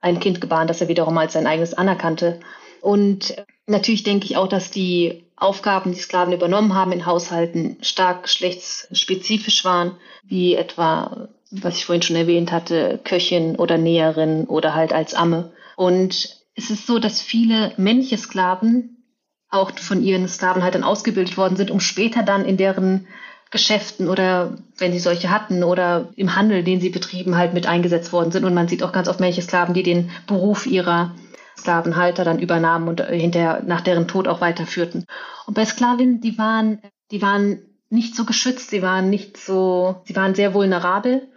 ein 0.00 0.18
Kind 0.18 0.40
gebaren, 0.40 0.66
das 0.66 0.80
er 0.80 0.88
wiederum 0.88 1.16
als 1.18 1.34
sein 1.34 1.46
eigenes 1.46 1.74
anerkannte. 1.74 2.40
Und 2.80 3.36
natürlich 3.68 4.02
denke 4.02 4.26
ich 4.26 4.36
auch, 4.36 4.48
dass 4.48 4.72
die 4.72 5.30
Aufgaben, 5.36 5.92
die 5.92 6.00
Sklaven 6.00 6.32
übernommen 6.34 6.74
haben 6.74 6.90
in 6.90 7.06
Haushalten, 7.06 7.76
stark 7.82 8.24
geschlechtsspezifisch 8.24 9.64
waren, 9.64 9.92
wie 10.24 10.56
etwa 10.56 11.28
was 11.50 11.76
ich 11.76 11.86
vorhin 11.86 12.02
schon 12.02 12.16
erwähnt 12.16 12.52
hatte, 12.52 13.00
Köchin 13.04 13.56
oder 13.56 13.78
Näherin 13.78 14.44
oder 14.44 14.74
halt 14.74 14.92
als 14.92 15.14
Amme. 15.14 15.52
Und 15.76 16.42
es 16.54 16.70
ist 16.70 16.86
so, 16.86 16.98
dass 16.98 17.20
viele 17.20 17.72
männliche 17.76 18.18
Sklaven 18.18 19.02
auch 19.48 19.70
von 19.78 20.02
ihren 20.02 20.26
Sklavenhaltern 20.26 20.82
ausgebildet 20.82 21.36
worden 21.36 21.56
sind, 21.56 21.70
um 21.70 21.80
später 21.80 22.22
dann 22.22 22.44
in 22.44 22.56
deren 22.56 23.06
Geschäften 23.50 24.08
oder 24.08 24.58
wenn 24.76 24.92
sie 24.92 24.98
solche 24.98 25.30
hatten 25.30 25.62
oder 25.62 26.08
im 26.16 26.34
Handel, 26.34 26.64
den 26.64 26.80
sie 26.80 26.90
betrieben, 26.90 27.36
halt 27.36 27.54
mit 27.54 27.66
eingesetzt 27.66 28.12
worden 28.12 28.32
sind. 28.32 28.44
Und 28.44 28.54
man 28.54 28.66
sieht 28.66 28.82
auch 28.82 28.92
ganz 28.92 29.08
oft 29.08 29.20
männliche 29.20 29.42
Sklaven, 29.42 29.74
die 29.74 29.84
den 29.84 30.10
Beruf 30.26 30.66
ihrer 30.66 31.14
Sklavenhalter 31.56 32.24
dann 32.24 32.40
übernahmen 32.40 32.88
und 32.88 33.00
hinterher 33.00 33.62
nach 33.64 33.82
deren 33.82 34.08
Tod 34.08 34.26
auch 34.26 34.40
weiterführten. 34.40 35.06
Und 35.46 35.54
bei 35.54 35.64
Sklavinnen, 35.64 36.20
die 36.20 36.36
waren, 36.38 36.80
die 37.12 37.22
waren 37.22 37.60
nicht 37.88 38.16
so 38.16 38.24
geschützt, 38.24 38.70
sie 38.70 38.82
waren 38.82 39.10
nicht 39.10 39.36
so, 39.36 40.02
sie 40.04 40.16
waren 40.16 40.34
sehr 40.34 40.52
vulnerabel 40.52 41.28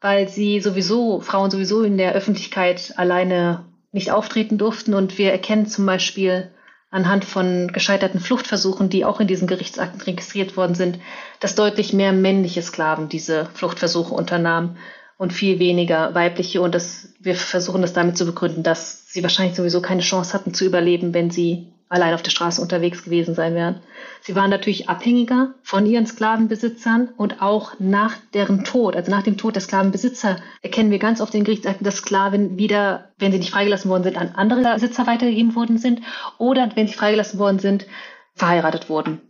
weil 0.00 0.28
sie 0.28 0.60
sowieso, 0.60 1.20
Frauen 1.20 1.50
sowieso 1.50 1.82
in 1.82 1.98
der 1.98 2.12
Öffentlichkeit 2.12 2.94
alleine 2.96 3.64
nicht 3.92 4.10
auftreten 4.10 4.58
durften. 4.58 4.94
Und 4.94 5.18
wir 5.18 5.32
erkennen 5.32 5.66
zum 5.66 5.86
Beispiel 5.86 6.50
anhand 6.90 7.24
von 7.24 7.68
gescheiterten 7.72 8.20
Fluchtversuchen, 8.20 8.88
die 8.88 9.04
auch 9.04 9.20
in 9.20 9.26
diesen 9.26 9.48
Gerichtsakten 9.48 10.00
registriert 10.00 10.56
worden 10.56 10.74
sind, 10.74 10.98
dass 11.40 11.54
deutlich 11.54 11.92
mehr 11.92 12.12
männliche 12.12 12.62
Sklaven 12.62 13.08
diese 13.08 13.46
Fluchtversuche 13.54 14.14
unternahmen 14.14 14.78
und 15.18 15.32
viel 15.32 15.58
weniger 15.58 16.14
weibliche. 16.14 16.62
Und 16.62 16.74
das, 16.74 17.14
wir 17.18 17.34
versuchen 17.34 17.82
das 17.82 17.92
damit 17.92 18.16
zu 18.16 18.24
begründen, 18.24 18.62
dass 18.62 19.12
sie 19.12 19.22
wahrscheinlich 19.22 19.56
sowieso 19.56 19.82
keine 19.82 20.02
Chance 20.02 20.32
hatten 20.32 20.54
zu 20.54 20.64
überleben, 20.64 21.12
wenn 21.12 21.30
sie 21.30 21.72
allein 21.88 22.14
auf 22.14 22.22
der 22.22 22.30
Straße 22.30 22.60
unterwegs 22.60 23.04
gewesen 23.04 23.34
sein 23.34 23.54
werden. 23.54 23.80
Sie 24.20 24.34
waren 24.34 24.50
natürlich 24.50 24.88
abhängiger 24.88 25.54
von 25.62 25.86
ihren 25.86 26.06
Sklavenbesitzern 26.06 27.08
und 27.16 27.40
auch 27.40 27.74
nach 27.78 28.16
deren 28.34 28.64
Tod, 28.64 28.96
also 28.96 29.10
nach 29.10 29.22
dem 29.22 29.36
Tod 29.36 29.54
der 29.54 29.62
Sklavenbesitzer, 29.62 30.36
erkennen 30.62 30.90
wir 30.90 30.98
ganz 30.98 31.20
oft 31.20 31.34
in 31.34 31.44
Gerichtsakten, 31.44 31.84
dass 31.84 31.96
Sklaven 31.96 32.58
wieder, 32.58 33.10
wenn 33.18 33.32
sie 33.32 33.38
nicht 33.38 33.50
freigelassen 33.50 33.90
worden 33.90 34.04
sind, 34.04 34.18
an 34.18 34.32
andere 34.34 34.74
Besitzer 34.74 35.06
weitergegeben 35.06 35.54
worden 35.54 35.78
sind 35.78 36.02
oder 36.38 36.70
wenn 36.74 36.88
sie 36.88 36.94
freigelassen 36.94 37.38
worden 37.38 37.58
sind, 37.58 37.86
verheiratet 38.34 38.88
wurden. 38.88 39.20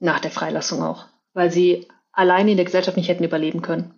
Nach 0.00 0.20
der 0.20 0.30
Freilassung 0.30 0.82
auch, 0.82 1.06
weil 1.32 1.50
sie 1.50 1.88
alleine 2.12 2.50
in 2.50 2.56
der 2.56 2.66
Gesellschaft 2.66 2.96
nicht 2.96 3.08
hätten 3.08 3.24
überleben 3.24 3.62
können. 3.62 3.94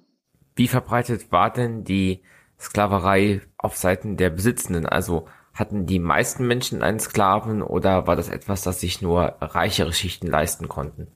Wie 0.54 0.68
verbreitet 0.68 1.30
war 1.32 1.52
denn 1.52 1.84
die 1.84 2.22
Sklaverei 2.58 3.42
auf 3.58 3.76
Seiten 3.76 4.16
der 4.16 4.30
Besitzenden? 4.30 4.86
Also 4.86 5.26
Hatten 5.56 5.86
die 5.86 5.98
meisten 5.98 6.46
Menschen 6.46 6.82
einen 6.82 7.00
Sklaven 7.00 7.62
oder 7.62 8.06
war 8.06 8.14
das 8.14 8.28
etwas, 8.28 8.62
das 8.62 8.80
sich 8.80 9.00
nur 9.00 9.36
reichere 9.40 9.92
Schichten 9.92 10.26
leisten 10.26 10.68
konnten? 10.68 11.08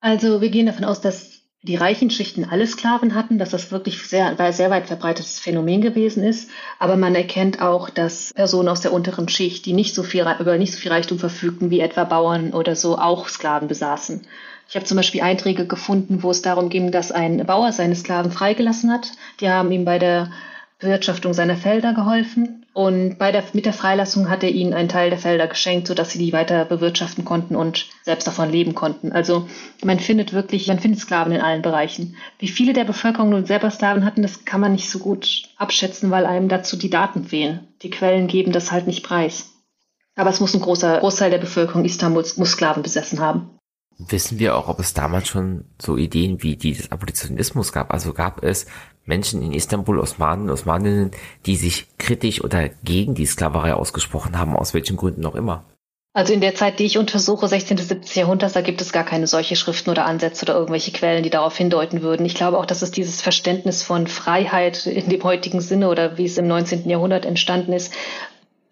Also 0.00 0.40
wir 0.40 0.50
gehen 0.50 0.66
davon 0.66 0.84
aus, 0.84 1.00
dass 1.00 1.42
die 1.64 1.76
reichen 1.76 2.10
Schichten 2.10 2.44
alle 2.44 2.66
Sklaven 2.66 3.14
hatten, 3.14 3.38
dass 3.38 3.50
das 3.50 3.70
wirklich 3.70 4.02
sehr, 4.02 4.36
sehr 4.52 4.70
weit 4.70 4.88
verbreitetes 4.88 5.38
Phänomen 5.38 5.80
gewesen 5.80 6.24
ist. 6.24 6.50
Aber 6.80 6.96
man 6.96 7.14
erkennt 7.14 7.62
auch, 7.62 7.88
dass 7.88 8.32
Personen 8.34 8.68
aus 8.68 8.80
der 8.80 8.92
unteren 8.92 9.28
Schicht, 9.28 9.64
die 9.66 9.72
nicht 9.72 9.94
so 9.94 10.02
viel, 10.02 10.26
über 10.40 10.58
nicht 10.58 10.72
so 10.72 10.80
viel 10.80 10.90
Reichtum 10.90 11.20
verfügten, 11.20 11.70
wie 11.70 11.80
etwa 11.80 12.02
Bauern 12.02 12.52
oder 12.52 12.74
so, 12.74 12.98
auch 12.98 13.28
Sklaven 13.28 13.68
besaßen. 13.68 14.22
Ich 14.68 14.74
habe 14.74 14.86
zum 14.86 14.96
Beispiel 14.96 15.20
Einträge 15.20 15.66
gefunden, 15.66 16.24
wo 16.24 16.30
es 16.30 16.42
darum 16.42 16.68
ging, 16.68 16.90
dass 16.90 17.12
ein 17.12 17.44
Bauer 17.46 17.72
seine 17.72 17.94
Sklaven 17.94 18.32
freigelassen 18.32 18.90
hat. 18.90 19.12
Die 19.40 19.48
haben 19.48 19.70
ihm 19.70 19.84
bei 19.84 20.00
der 20.00 20.32
Bewirtschaftung 20.80 21.32
seiner 21.32 21.56
Felder 21.56 21.92
geholfen. 21.92 22.61
Und 22.74 23.18
bei 23.18 23.32
der, 23.32 23.44
mit 23.52 23.66
der 23.66 23.74
Freilassung 23.74 24.30
hat 24.30 24.42
er 24.42 24.50
ihnen 24.50 24.72
einen 24.72 24.88
Teil 24.88 25.10
der 25.10 25.18
Felder 25.18 25.46
geschenkt, 25.46 25.88
sodass 25.88 26.10
sie 26.10 26.18
die 26.18 26.32
weiter 26.32 26.64
bewirtschaften 26.64 27.24
konnten 27.24 27.54
und 27.54 27.86
selbst 28.02 28.26
davon 28.26 28.50
leben 28.50 28.74
konnten. 28.74 29.12
Also 29.12 29.46
man 29.84 30.00
findet 30.00 30.32
wirklich, 30.32 30.68
man 30.68 30.78
findet 30.78 31.00
Sklaven 31.00 31.32
in 31.32 31.42
allen 31.42 31.60
Bereichen. 31.60 32.16
Wie 32.38 32.48
viele 32.48 32.72
der 32.72 32.84
Bevölkerung 32.84 33.28
nun 33.28 33.44
selber 33.44 33.70
Sklaven 33.70 34.06
hatten, 34.06 34.22
das 34.22 34.46
kann 34.46 34.62
man 34.62 34.72
nicht 34.72 34.88
so 34.88 35.00
gut 35.00 35.50
abschätzen, 35.58 36.10
weil 36.10 36.24
einem 36.24 36.48
dazu 36.48 36.78
die 36.78 36.90
Daten 36.90 37.24
fehlen. 37.24 37.68
Die 37.82 37.90
Quellen 37.90 38.26
geben 38.26 38.52
das 38.52 38.72
halt 38.72 38.86
nicht 38.86 39.04
preis. 39.04 39.50
Aber 40.16 40.30
es 40.30 40.40
muss 40.40 40.54
ein 40.54 40.60
großer 40.60 40.98
Großteil 41.00 41.30
der 41.30 41.38
Bevölkerung 41.38 41.84
Istanbuls 41.84 42.38
muss 42.38 42.52
Sklaven 42.52 42.82
besessen 42.82 43.20
haben. 43.20 43.58
Wissen 43.98 44.38
wir 44.38 44.56
auch, 44.56 44.68
ob 44.68 44.80
es 44.80 44.94
damals 44.94 45.28
schon 45.28 45.64
so 45.80 45.96
Ideen 45.96 46.42
wie 46.42 46.56
die 46.56 46.72
des 46.72 46.90
Abolitionismus 46.90 47.72
gab? 47.72 47.92
Also 47.92 48.12
gab 48.12 48.42
es 48.42 48.66
Menschen 49.04 49.42
in 49.42 49.52
Istanbul, 49.52 49.98
Osmanen, 49.98 50.50
Osmaninnen, 50.50 51.10
die 51.46 51.56
sich 51.56 51.86
kritisch 51.98 52.42
oder 52.42 52.68
gegen 52.68 53.14
die 53.14 53.26
Sklaverei 53.26 53.74
ausgesprochen 53.74 54.38
haben, 54.38 54.56
aus 54.56 54.74
welchen 54.74 54.96
Gründen 54.96 55.26
auch 55.26 55.34
immer? 55.34 55.64
Also 56.14 56.34
in 56.34 56.42
der 56.42 56.54
Zeit, 56.54 56.78
die 56.78 56.84
ich 56.84 56.98
untersuche, 56.98 57.48
16. 57.48 57.78
bis 57.78 57.88
17. 57.88 58.20
Jahrhundert, 58.20 58.54
da 58.54 58.60
gibt 58.60 58.82
es 58.82 58.92
gar 58.92 59.04
keine 59.04 59.26
solche 59.26 59.56
Schriften 59.56 59.88
oder 59.88 60.04
Ansätze 60.04 60.44
oder 60.44 60.54
irgendwelche 60.54 60.92
Quellen, 60.92 61.22
die 61.22 61.30
darauf 61.30 61.56
hindeuten 61.56 62.02
würden. 62.02 62.26
Ich 62.26 62.34
glaube 62.34 62.58
auch, 62.58 62.66
dass 62.66 62.82
es 62.82 62.90
dieses 62.90 63.22
Verständnis 63.22 63.82
von 63.82 64.06
Freiheit 64.06 64.84
in 64.84 65.08
dem 65.08 65.22
heutigen 65.24 65.62
Sinne 65.62 65.88
oder 65.88 66.18
wie 66.18 66.26
es 66.26 66.36
im 66.36 66.46
19. 66.46 66.86
Jahrhundert 66.86 67.24
entstanden 67.24 67.72
ist, 67.72 67.94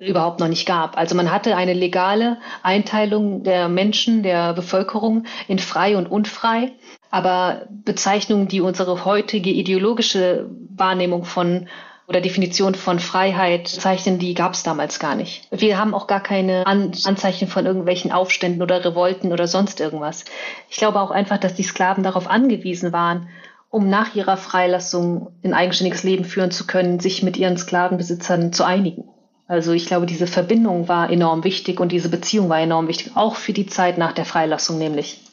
überhaupt 0.00 0.40
noch 0.40 0.48
nicht 0.48 0.66
gab. 0.66 0.96
Also 0.96 1.14
man 1.14 1.30
hatte 1.30 1.56
eine 1.56 1.74
legale 1.74 2.38
Einteilung 2.62 3.42
der 3.42 3.68
Menschen, 3.68 4.22
der 4.22 4.54
Bevölkerung 4.54 5.24
in 5.46 5.58
frei 5.58 5.96
und 5.96 6.10
unfrei, 6.10 6.72
aber 7.10 7.66
Bezeichnungen, 7.84 8.48
die 8.48 8.60
unsere 8.60 9.04
heutige 9.04 9.50
ideologische 9.50 10.48
Wahrnehmung 10.74 11.24
von 11.24 11.68
oder 12.08 12.20
Definition 12.20 12.74
von 12.74 12.98
Freiheit 12.98 13.68
zeichnen, 13.68 14.18
die 14.18 14.34
gab 14.34 14.54
es 14.54 14.64
damals 14.64 14.98
gar 14.98 15.14
nicht. 15.14 15.46
Wir 15.52 15.78
haben 15.78 15.94
auch 15.94 16.08
gar 16.08 16.20
keine 16.20 16.66
An 16.66 16.90
Anzeichen 17.04 17.46
von 17.46 17.66
irgendwelchen 17.66 18.10
Aufständen 18.10 18.62
oder 18.62 18.84
Revolten 18.84 19.32
oder 19.32 19.46
sonst 19.46 19.78
irgendwas. 19.78 20.24
Ich 20.68 20.78
glaube 20.78 21.00
auch 21.00 21.12
einfach, 21.12 21.38
dass 21.38 21.54
die 21.54 21.62
Sklaven 21.62 22.02
darauf 22.02 22.28
angewiesen 22.28 22.92
waren, 22.92 23.28
um 23.68 23.88
nach 23.88 24.16
ihrer 24.16 24.36
Freilassung 24.36 25.28
ein 25.44 25.54
eigenständiges 25.54 26.02
Leben 26.02 26.24
führen 26.24 26.50
zu 26.50 26.66
können, 26.66 26.98
sich 26.98 27.22
mit 27.22 27.36
ihren 27.36 27.56
Sklavenbesitzern 27.56 28.52
zu 28.52 28.64
einigen. 28.64 29.04
Also 29.50 29.72
ich 29.72 29.86
glaube, 29.86 30.06
diese 30.06 30.28
Verbindung 30.28 30.86
war 30.86 31.10
enorm 31.10 31.42
wichtig 31.42 31.80
und 31.80 31.90
diese 31.90 32.08
Beziehung 32.08 32.48
war 32.48 32.60
enorm 32.60 32.86
wichtig, 32.86 33.16
auch 33.16 33.34
für 33.34 33.52
die 33.52 33.66
Zeit 33.66 33.98
nach 33.98 34.12
der 34.12 34.24
Freilassung 34.24 34.78
nämlich. 34.78 35.24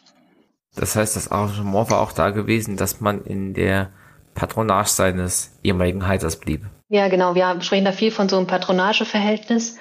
Das 0.75 0.95
heißt, 0.95 1.15
das 1.15 1.29
Arrangement 1.31 1.91
war 1.91 2.01
auch 2.01 2.11
da 2.11 2.31
gewesen, 2.31 2.77
dass 2.77 2.99
man 2.99 3.23
in 3.25 3.53
der 3.53 3.91
Patronage 4.33 4.89
seines 4.89 5.59
ehemaligen 5.61 6.07
Heizers 6.07 6.37
blieb. 6.37 6.65
Ja, 6.89 7.09
genau. 7.09 7.35
Wir 7.35 7.61
sprechen 7.61 7.85
da 7.85 7.91
viel 7.91 8.09
von 8.09 8.27
so 8.27 8.37
einem 8.37 8.47
Patronageverhältnis. 8.47 9.77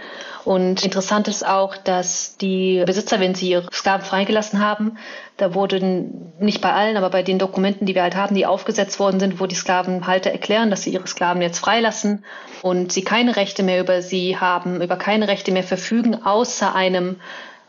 Und 0.46 0.84
interessant 0.84 1.26
ist 1.26 1.44
auch, 1.44 1.76
dass 1.76 2.36
die 2.36 2.80
Besitzer, 2.86 3.18
wenn 3.18 3.34
sie 3.34 3.50
ihre 3.50 3.66
Sklaven 3.72 4.06
freigelassen 4.06 4.60
haben, 4.60 4.96
da 5.38 5.54
wurden 5.54 6.32
nicht 6.38 6.60
bei 6.60 6.72
allen, 6.72 6.96
aber 6.96 7.10
bei 7.10 7.24
den 7.24 7.40
Dokumenten, 7.40 7.84
die 7.84 7.96
wir 7.96 8.04
halt 8.04 8.14
haben, 8.14 8.36
die 8.36 8.46
aufgesetzt 8.46 9.00
worden 9.00 9.18
sind, 9.18 9.40
wo 9.40 9.46
die 9.46 9.56
Sklavenhalter 9.56 10.30
erklären, 10.30 10.70
dass 10.70 10.84
sie 10.84 10.90
ihre 10.90 11.08
Sklaven 11.08 11.42
jetzt 11.42 11.58
freilassen 11.58 12.24
und 12.62 12.92
sie 12.92 13.02
keine 13.02 13.34
Rechte 13.34 13.64
mehr 13.64 13.80
über 13.80 14.02
sie 14.02 14.38
haben, 14.38 14.80
über 14.80 14.94
keine 14.94 15.26
Rechte 15.26 15.50
mehr 15.50 15.64
verfügen, 15.64 16.24
außer 16.24 16.72
einem 16.76 17.16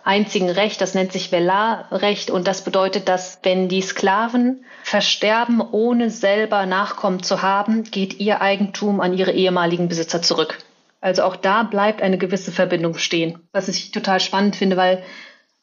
einzigen 0.04 0.52
Recht, 0.52 0.80
das 0.80 0.94
nennt 0.94 1.12
sich 1.12 1.32
Velar-Recht 1.32 2.30
und 2.30 2.46
das 2.46 2.64
bedeutet, 2.64 3.10
dass 3.10 3.40
wenn 3.42 3.70
die 3.70 3.82
Sklaven 3.82 4.64
versterben, 4.84 5.64
ohne 5.72 6.12
selber 6.12 6.68
Nachkommen 6.68 7.24
zu 7.24 7.42
haben, 7.42 7.86
geht 7.86 8.20
ihr 8.20 8.40
Eigentum 8.40 9.02
an 9.02 9.18
ihre 9.18 9.32
ehemaligen 9.32 9.88
Besitzer 9.88 10.22
zurück. 10.22 10.60
Also 11.00 11.24
auch 11.24 11.36
da 11.36 11.64
bleibt 11.64 12.02
eine 12.02 12.18
gewisse 12.18 12.52
Verbindung 12.52 12.94
bestehen, 12.94 13.40
was 13.52 13.68
ich 13.68 13.92
total 13.92 14.20
spannend 14.20 14.56
finde, 14.56 14.78
weil 14.78 15.04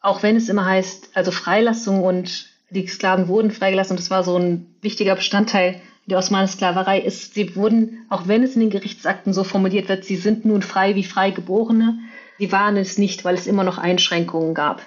auch 0.01 0.23
wenn 0.23 0.37
es 0.37 0.49
immer 0.49 0.65
heißt, 0.65 1.11
also 1.15 1.31
Freilassung 1.31 2.03
und 2.05 2.47
die 2.71 2.87
Sklaven 2.87 3.29
wurden 3.29 3.51
freigelassen 3.51 3.93
und 3.93 4.01
das 4.01 4.11
war 4.11 4.23
so 4.23 4.37
ein 4.39 4.75
wichtiger 4.81 5.15
Bestandteil 5.15 5.81
der 6.07 6.19
osmanischen 6.19 6.57
Sklaverei 6.57 7.01
ist, 7.01 7.35
sie 7.35 7.57
wurden, 7.57 8.05
auch 8.11 8.29
wenn 8.29 8.43
es 8.43 8.55
in 8.55 8.61
den 8.61 8.71
Gerichtsakten 8.71 9.33
so 9.33 9.43
formuliert 9.43 9.89
wird, 9.89 10.05
sie 10.05 10.17
sind 10.17 10.45
nun 10.45 10.61
frei 10.61 10.95
wie 10.95 11.05
Freigeborene, 11.05 11.99
sie 12.39 12.53
waren 12.53 12.77
es 12.77 12.99
nicht, 12.99 13.25
weil 13.25 13.35
es 13.35 13.47
immer 13.47 13.65
noch 13.65 13.79
Einschränkungen 13.79 14.55
gab. 14.55 14.83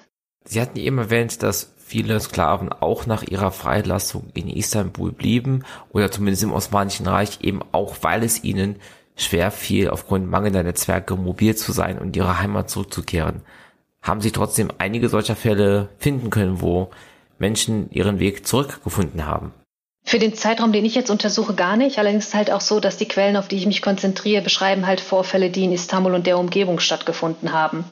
Sie 0.46 0.62
hatten 0.62 0.78
eben 0.78 0.98
erwähnt, 1.00 1.42
dass 1.42 1.74
viele 1.78 2.20
Sklaven 2.20 2.72
auch 2.72 3.06
nach 3.06 3.24
ihrer 3.24 3.52
Freilassung 3.52 4.30
in 4.34 4.50
Istanbul 4.50 5.12
blieben 5.12 5.64
oder 5.90 6.12
zumindest 6.12 6.44
im 6.44 6.54
Osmanischen 6.54 7.08
Reich 7.08 7.40
eben 7.42 7.62
auch, 7.72 7.96
weil 8.02 8.24
es 8.24 8.44
ihnen 8.44 8.76
schwer 9.18 9.52
fiel, 9.52 9.90
aufgrund 9.90 10.30
mangelnder 10.30 10.64
Netzwerke 10.64 11.16
mobil 11.16 11.56
zu 11.56 11.74
sein 11.74 12.00
und 12.00 12.16
ihre 12.16 12.40
Heimat 12.40 12.70
zurückzukehren. 12.70 13.42
Haben 14.02 14.22
Sie 14.22 14.32
trotzdem 14.32 14.72
einige 14.78 15.10
solcher 15.10 15.36
Fälle 15.36 15.90
finden 15.98 16.30
können, 16.30 16.62
wo 16.62 16.90
Menschen 17.40 17.92
ihren 17.92 18.20
Weg 18.20 18.48
zurückgefunden 18.48 19.26
haben? 19.26 19.52
Für 20.06 20.20
den 20.20 20.36
Zeitraum, 20.36 20.72
den 20.72 20.86
ich 20.86 20.96
jetzt 20.96 21.10
untersuche, 21.10 21.54
gar 21.54 21.76
nicht. 21.76 22.00
Allerdings 22.00 22.26
ist 22.26 22.30
es 22.30 22.36
halt 22.36 22.52
auch 22.52 22.62
so, 22.62 22.80
dass 22.80 22.96
die 22.96 23.10
Quellen, 23.10 23.36
auf 23.36 23.50
die 23.50 23.58
ich 23.58 23.66
mich 23.66 23.82
konzentriere, 23.82 24.42
beschreiben 24.42 24.88
halt 24.88 25.02
Vorfälle, 25.02 25.50
die 25.50 25.66
in 25.66 25.74
Istanbul 25.74 26.14
und 26.14 26.26
der 26.26 26.40
Umgebung 26.40 26.80
stattgefunden 26.80 27.52
haben. 27.52 27.84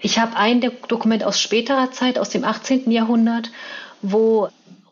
Ich 0.00 0.18
habe 0.18 0.36
ein 0.36 0.60
Dokument 0.88 1.22
aus 1.22 1.40
späterer 1.40 1.92
Zeit, 1.92 2.18
aus 2.18 2.30
dem 2.30 2.44
18. 2.44 2.90
Jahrhundert, 2.90 3.52
wo 4.02 4.48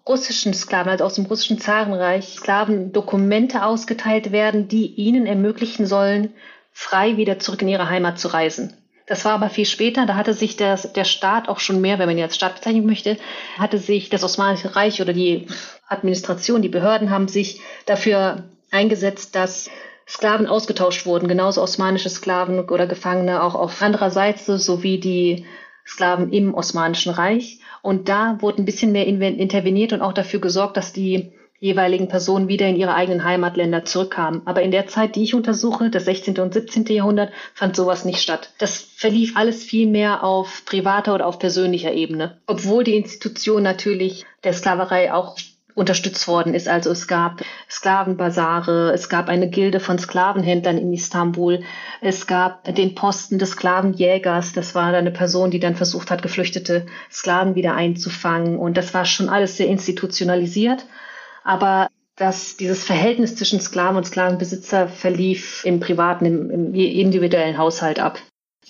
russischen 0.07 0.55
Sklaven, 0.55 0.91
also 0.91 1.05
aus 1.05 1.15
dem 1.15 1.27
russischen 1.27 1.59
Zarenreich, 1.59 2.35
Sklaven 2.37 2.93
Dokumente 2.93 3.65
ausgeteilt 3.65 4.33
werden, 4.33 4.69
die 4.69 4.87
ihnen 4.87 5.27
ermöglichen 5.27 5.87
sollen, 5.87 6.33
frei 6.73 7.17
wieder 7.17 7.38
zurück 7.38 7.62
in 7.62 7.69
ihre 7.69 7.88
Heimat 7.88 8.19
zu 8.19 8.29
reisen. 8.29 8.75
Das 9.07 9.25
war 9.25 9.33
aber 9.33 9.51
viel 9.51 9.67
später, 9.67 10.07
da 10.07 10.15
hatte 10.15 10.33
sich 10.33 10.57
der, 10.57 10.77
der 10.77 11.05
Staat 11.05 11.49
auch 11.49 11.61
schon 11.61 11.81
mehr, 11.81 11.99
wenn 11.99 12.07
man 12.07 12.17
ihn 12.17 12.23
als 12.23 12.37
Staat 12.37 12.55
bezeichnen 12.55 12.87
möchte, 12.87 13.19
hatte 13.59 13.79
sich 13.79 14.09
das 14.09 14.25
Osmanische 14.25 14.75
Reich 14.75 15.03
oder 15.03 15.12
die 15.12 15.49
Administration, 15.88 16.62
die 16.62 16.69
Behörden 16.69 17.11
haben 17.11 17.29
sich 17.29 17.61
dafür 17.87 18.45
eingesetzt, 18.71 19.35
dass 19.35 19.69
Sklaven 20.09 20.47
ausgetauscht 20.47 21.07
wurden, 21.07 21.29
genauso 21.29 21.62
osmanische 21.62 22.11
Sklaven 22.11 22.61
oder 22.69 22.87
Gefangene 22.87 23.43
auch 23.43 23.55
auf 23.55 23.83
anderer 23.83 24.11
Seite 24.11 24.59
sowie 24.59 24.99
die 24.99 25.47
Sklaven 25.87 26.33
im 26.33 26.55
Osmanischen 26.55 27.12
Reich. 27.12 27.61
Und 27.83 28.09
da 28.09 28.38
wurde 28.40 28.62
ein 28.62 28.64
bisschen 28.64 28.92
mehr 28.92 29.07
interveniert 29.07 29.92
und 29.92 30.01
auch 30.01 30.12
dafür 30.12 30.40
gesorgt, 30.40 30.77
dass 30.77 30.92
die 30.92 31.33
jeweiligen 31.62 32.09
Personen 32.09 32.49
wieder 32.49 32.66
in 32.66 32.75
ihre 32.75 32.95
eigenen 32.95 33.23
Heimatländer 33.23 33.85
zurückkamen. 33.85 34.42
Aber 34.47 34.62
in 34.62 34.73
der 34.73 34.88
Zeit, 34.88 35.14
die 35.14 35.23
ich 35.23 35.35
untersuche, 35.35 35.90
das 35.90 36.07
16. 36.07 36.38
und 36.38 36.53
17. 36.53 36.87
Jahrhundert, 36.87 37.33
fand 37.55 37.77
sowas 37.77 38.05
nicht 38.05 38.21
statt. 38.21 38.51
Das 38.59 38.79
verlief 38.79 39.37
alles 39.37 39.62
viel 39.62 39.87
mehr 39.87 40.25
auf 40.25 40.64
privater 40.64 41.14
oder 41.14 41.27
auf 41.27 41.38
persönlicher 41.38 41.92
Ebene. 41.92 42.38
Obwohl 42.47 42.83
die 42.83 42.97
Institution 42.97 43.62
natürlich 43.62 44.25
der 44.42 44.55
Sklaverei 44.55 45.12
auch 45.12 45.37
unterstützt 45.74 46.28
worden 46.28 46.54
ist. 46.54 46.68
Also 46.68 46.90
es 46.90 47.08
gab 47.08 47.42
Sklavenbasare, 47.70 48.92
es 48.92 49.08
gab 49.08 49.28
eine 49.28 49.48
Gilde 49.48 49.80
von 49.80 49.98
Sklavenhändlern 49.98 50.78
in 50.78 50.92
Istanbul, 50.92 51.62
es 52.00 52.26
gab 52.26 52.64
den 52.74 52.94
Posten 52.94 53.38
des 53.38 53.52
Sklavenjägers, 53.52 54.52
das 54.52 54.74
war 54.74 54.92
eine 54.92 55.11
Person, 55.11 55.50
die 55.50 55.61
dann 55.61 55.76
versucht 55.76 56.11
hat, 56.11 56.22
geflüchtete 56.22 56.87
Sklaven 57.11 57.54
wieder 57.54 57.74
einzufangen. 57.74 58.58
Und 58.58 58.76
das 58.76 58.92
war 58.94 59.04
schon 59.04 59.28
alles 59.28 59.56
sehr 59.56 59.68
institutionalisiert. 59.68 60.87
Aber 61.44 61.88
dass 62.16 62.56
dieses 62.56 62.85
Verhältnis 62.85 63.37
zwischen 63.37 63.61
Sklaven 63.61 63.96
und 63.96 64.04
Sklavenbesitzer 64.04 64.88
verlief 64.88 65.64
im 65.64 65.80
privaten, 65.80 66.26
im, 66.26 66.50
im 66.50 66.74
individuellen 66.74 67.58
Haushalt 67.58 67.98
ab. 67.98 68.18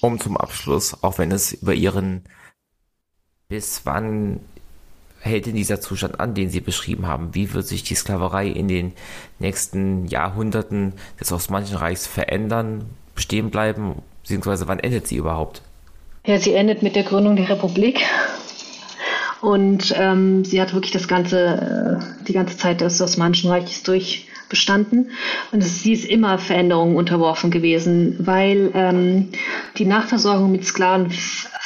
Um 0.00 0.18
zum 0.18 0.36
Abschluss, 0.36 1.02
auch 1.02 1.18
wenn 1.18 1.32
es 1.32 1.52
über 1.52 1.74
Ihren 1.74 2.24
bis 3.48 3.84
wann 3.84 4.40
hält 5.22 5.46
denn 5.46 5.54
dieser 5.54 5.80
Zustand 5.80 6.20
an, 6.20 6.34
den 6.34 6.50
Sie 6.50 6.60
beschrieben 6.60 7.06
haben? 7.06 7.34
Wie 7.34 7.54
wird 7.54 7.66
sich 7.66 7.82
die 7.82 7.94
Sklaverei 7.94 8.48
in 8.48 8.68
den 8.68 8.92
nächsten 9.38 10.06
Jahrhunderten 10.06 10.94
des 11.20 11.32
Osmanischen 11.32 11.76
Reichs 11.76 12.06
verändern, 12.06 12.84
bestehen 13.14 13.50
bleiben, 13.50 14.02
beziehungsweise 14.22 14.68
wann 14.68 14.80
endet 14.80 15.06
sie 15.06 15.16
überhaupt? 15.16 15.62
Ja, 16.24 16.38
sie 16.38 16.54
endet 16.54 16.82
mit 16.82 16.96
der 16.96 17.04
Gründung 17.04 17.36
der 17.36 17.48
Republik. 17.48 18.00
Und 19.40 19.92
ähm, 19.96 20.44
sie 20.44 20.60
hat 20.60 20.72
wirklich 20.72 20.92
das 20.92 21.08
ganze, 21.08 22.00
äh, 22.00 22.24
die 22.26 22.32
ganze 22.32 22.56
Zeit 22.56 22.80
des 22.80 23.00
Osmanischen 23.00 23.50
Reiches 23.50 23.82
durch 23.82 24.28
bestanden. 24.48 25.10
Und 25.50 25.62
sie 25.62 25.94
ist 25.94 26.04
immer 26.04 26.38
Veränderungen 26.38 26.94
unterworfen 26.94 27.50
gewesen, 27.50 28.16
weil 28.20 28.70
ähm, 28.74 29.30
die 29.78 29.86
Nachversorgung 29.86 30.52
mit 30.52 30.64
Sklaven 30.64 31.10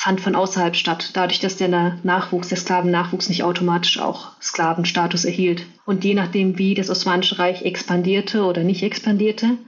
fand 0.07 0.21
von 0.21 0.37
außerhalb 0.37 0.77
statt, 0.77 1.11
dadurch, 1.15 1.41
dass 1.41 1.57
der 1.57 1.99
Nachwuchs, 2.05 2.47
der 2.47 2.59
Sklavennachwuchs 2.59 3.29
nicht 3.29 3.43
automatisch 3.43 3.99
auch 3.99 4.41
Sklavenstatus 4.41 5.25
erhielt. 5.25 5.67
Und 5.85 6.05
je 6.05 6.15
nachdem, 6.15 6.59
wie 6.59 6.75
das 6.75 6.91
Osmanische 6.91 7.41
Reich 7.41 7.63
expandierte 7.63 8.45
oder 8.45 8.63
nicht 8.63 8.85
expandierte, 8.85 9.59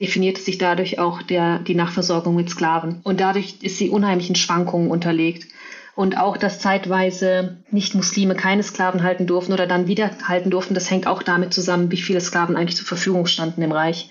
definierte 0.00 0.40
sich 0.40 0.58
dadurch 0.58 0.98
auch 0.98 1.22
der, 1.22 1.60
die 1.60 1.76
Nachversorgung 1.76 2.34
mit 2.34 2.50
Sklaven. 2.50 3.02
Und 3.04 3.20
dadurch 3.20 3.58
ist 3.62 3.78
sie 3.78 3.88
unheimlichen 3.88 4.34
Schwankungen 4.34 4.90
unterlegt. 4.90 5.46
Und 5.94 6.18
auch, 6.18 6.36
dass 6.36 6.58
zeitweise 6.58 7.58
Nicht-Muslime 7.70 8.34
keine 8.34 8.64
Sklaven 8.64 9.04
halten 9.04 9.28
durften 9.28 9.52
oder 9.52 9.68
dann 9.68 9.86
wieder 9.86 10.10
halten 10.26 10.50
durften, 10.50 10.74
das 10.74 10.90
hängt 10.90 11.06
auch 11.06 11.22
damit 11.22 11.54
zusammen, 11.54 11.92
wie 11.92 12.02
viele 12.02 12.20
Sklaven 12.20 12.56
eigentlich 12.56 12.76
zur 12.76 12.88
Verfügung 12.88 13.26
standen 13.26 13.62
im 13.62 13.70
Reich. 13.70 14.10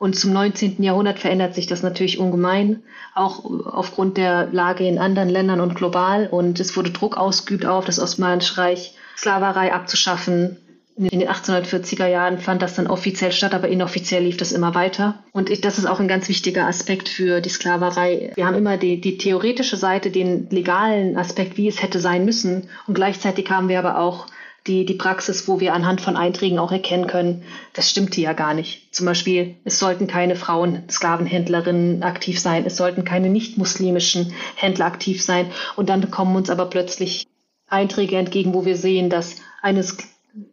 Und 0.00 0.16
zum 0.16 0.32
19. 0.32 0.82
Jahrhundert 0.82 1.18
verändert 1.18 1.54
sich 1.54 1.66
das 1.66 1.82
natürlich 1.82 2.18
ungemein, 2.18 2.82
auch 3.14 3.44
aufgrund 3.66 4.16
der 4.16 4.48
Lage 4.50 4.88
in 4.88 4.98
anderen 4.98 5.28
Ländern 5.28 5.60
und 5.60 5.74
global. 5.74 6.26
Und 6.26 6.58
es 6.58 6.74
wurde 6.74 6.90
Druck 6.90 7.18
ausgeübt 7.18 7.66
auf 7.66 7.84
das 7.84 8.00
Osmanische 8.00 8.56
Reich, 8.56 8.94
Sklaverei 9.14 9.74
abzuschaffen. 9.74 10.56
In 10.96 11.20
den 11.20 11.28
1840er 11.28 12.06
Jahren 12.06 12.38
fand 12.38 12.62
das 12.62 12.76
dann 12.76 12.86
offiziell 12.86 13.30
statt, 13.30 13.52
aber 13.52 13.68
inoffiziell 13.68 14.22
lief 14.22 14.38
das 14.38 14.52
immer 14.52 14.74
weiter. 14.74 15.22
Und 15.32 15.50
das 15.66 15.78
ist 15.78 15.84
auch 15.84 16.00
ein 16.00 16.08
ganz 16.08 16.30
wichtiger 16.30 16.66
Aspekt 16.66 17.10
für 17.10 17.42
die 17.42 17.50
Sklaverei. 17.50 18.32
Wir 18.36 18.46
haben 18.46 18.56
immer 18.56 18.78
die, 18.78 19.02
die 19.02 19.18
theoretische 19.18 19.76
Seite, 19.76 20.10
den 20.10 20.48
legalen 20.48 21.18
Aspekt, 21.18 21.58
wie 21.58 21.68
es 21.68 21.82
hätte 21.82 22.00
sein 22.00 22.24
müssen. 22.24 22.70
Und 22.86 22.94
gleichzeitig 22.94 23.50
haben 23.50 23.68
wir 23.68 23.78
aber 23.78 23.98
auch 23.98 24.28
die, 24.70 24.86
die 24.86 24.94
Praxis, 24.94 25.48
wo 25.48 25.58
wir 25.58 25.74
anhand 25.74 26.00
von 26.00 26.16
Einträgen 26.16 26.60
auch 26.60 26.70
erkennen 26.70 27.08
können, 27.08 27.42
das 27.72 27.90
stimmte 27.90 28.20
ja 28.20 28.32
gar 28.34 28.54
nicht. 28.54 28.94
Zum 28.94 29.04
Beispiel, 29.04 29.56
es 29.64 29.80
sollten 29.80 30.06
keine 30.06 30.36
Frauen 30.36 30.84
Sklavenhändlerinnen 30.88 32.04
aktiv 32.04 32.38
sein, 32.38 32.64
es 32.64 32.76
sollten 32.76 33.04
keine 33.04 33.28
nicht-muslimischen 33.28 34.32
Händler 34.54 34.86
aktiv 34.86 35.22
sein. 35.22 35.50
Und 35.74 35.88
dann 35.88 36.08
kommen 36.12 36.36
uns 36.36 36.50
aber 36.50 36.66
plötzlich 36.66 37.26
Einträge 37.66 38.16
entgegen, 38.16 38.54
wo 38.54 38.64
wir 38.64 38.76
sehen, 38.76 39.10
dass 39.10 39.36
eine 39.60 39.84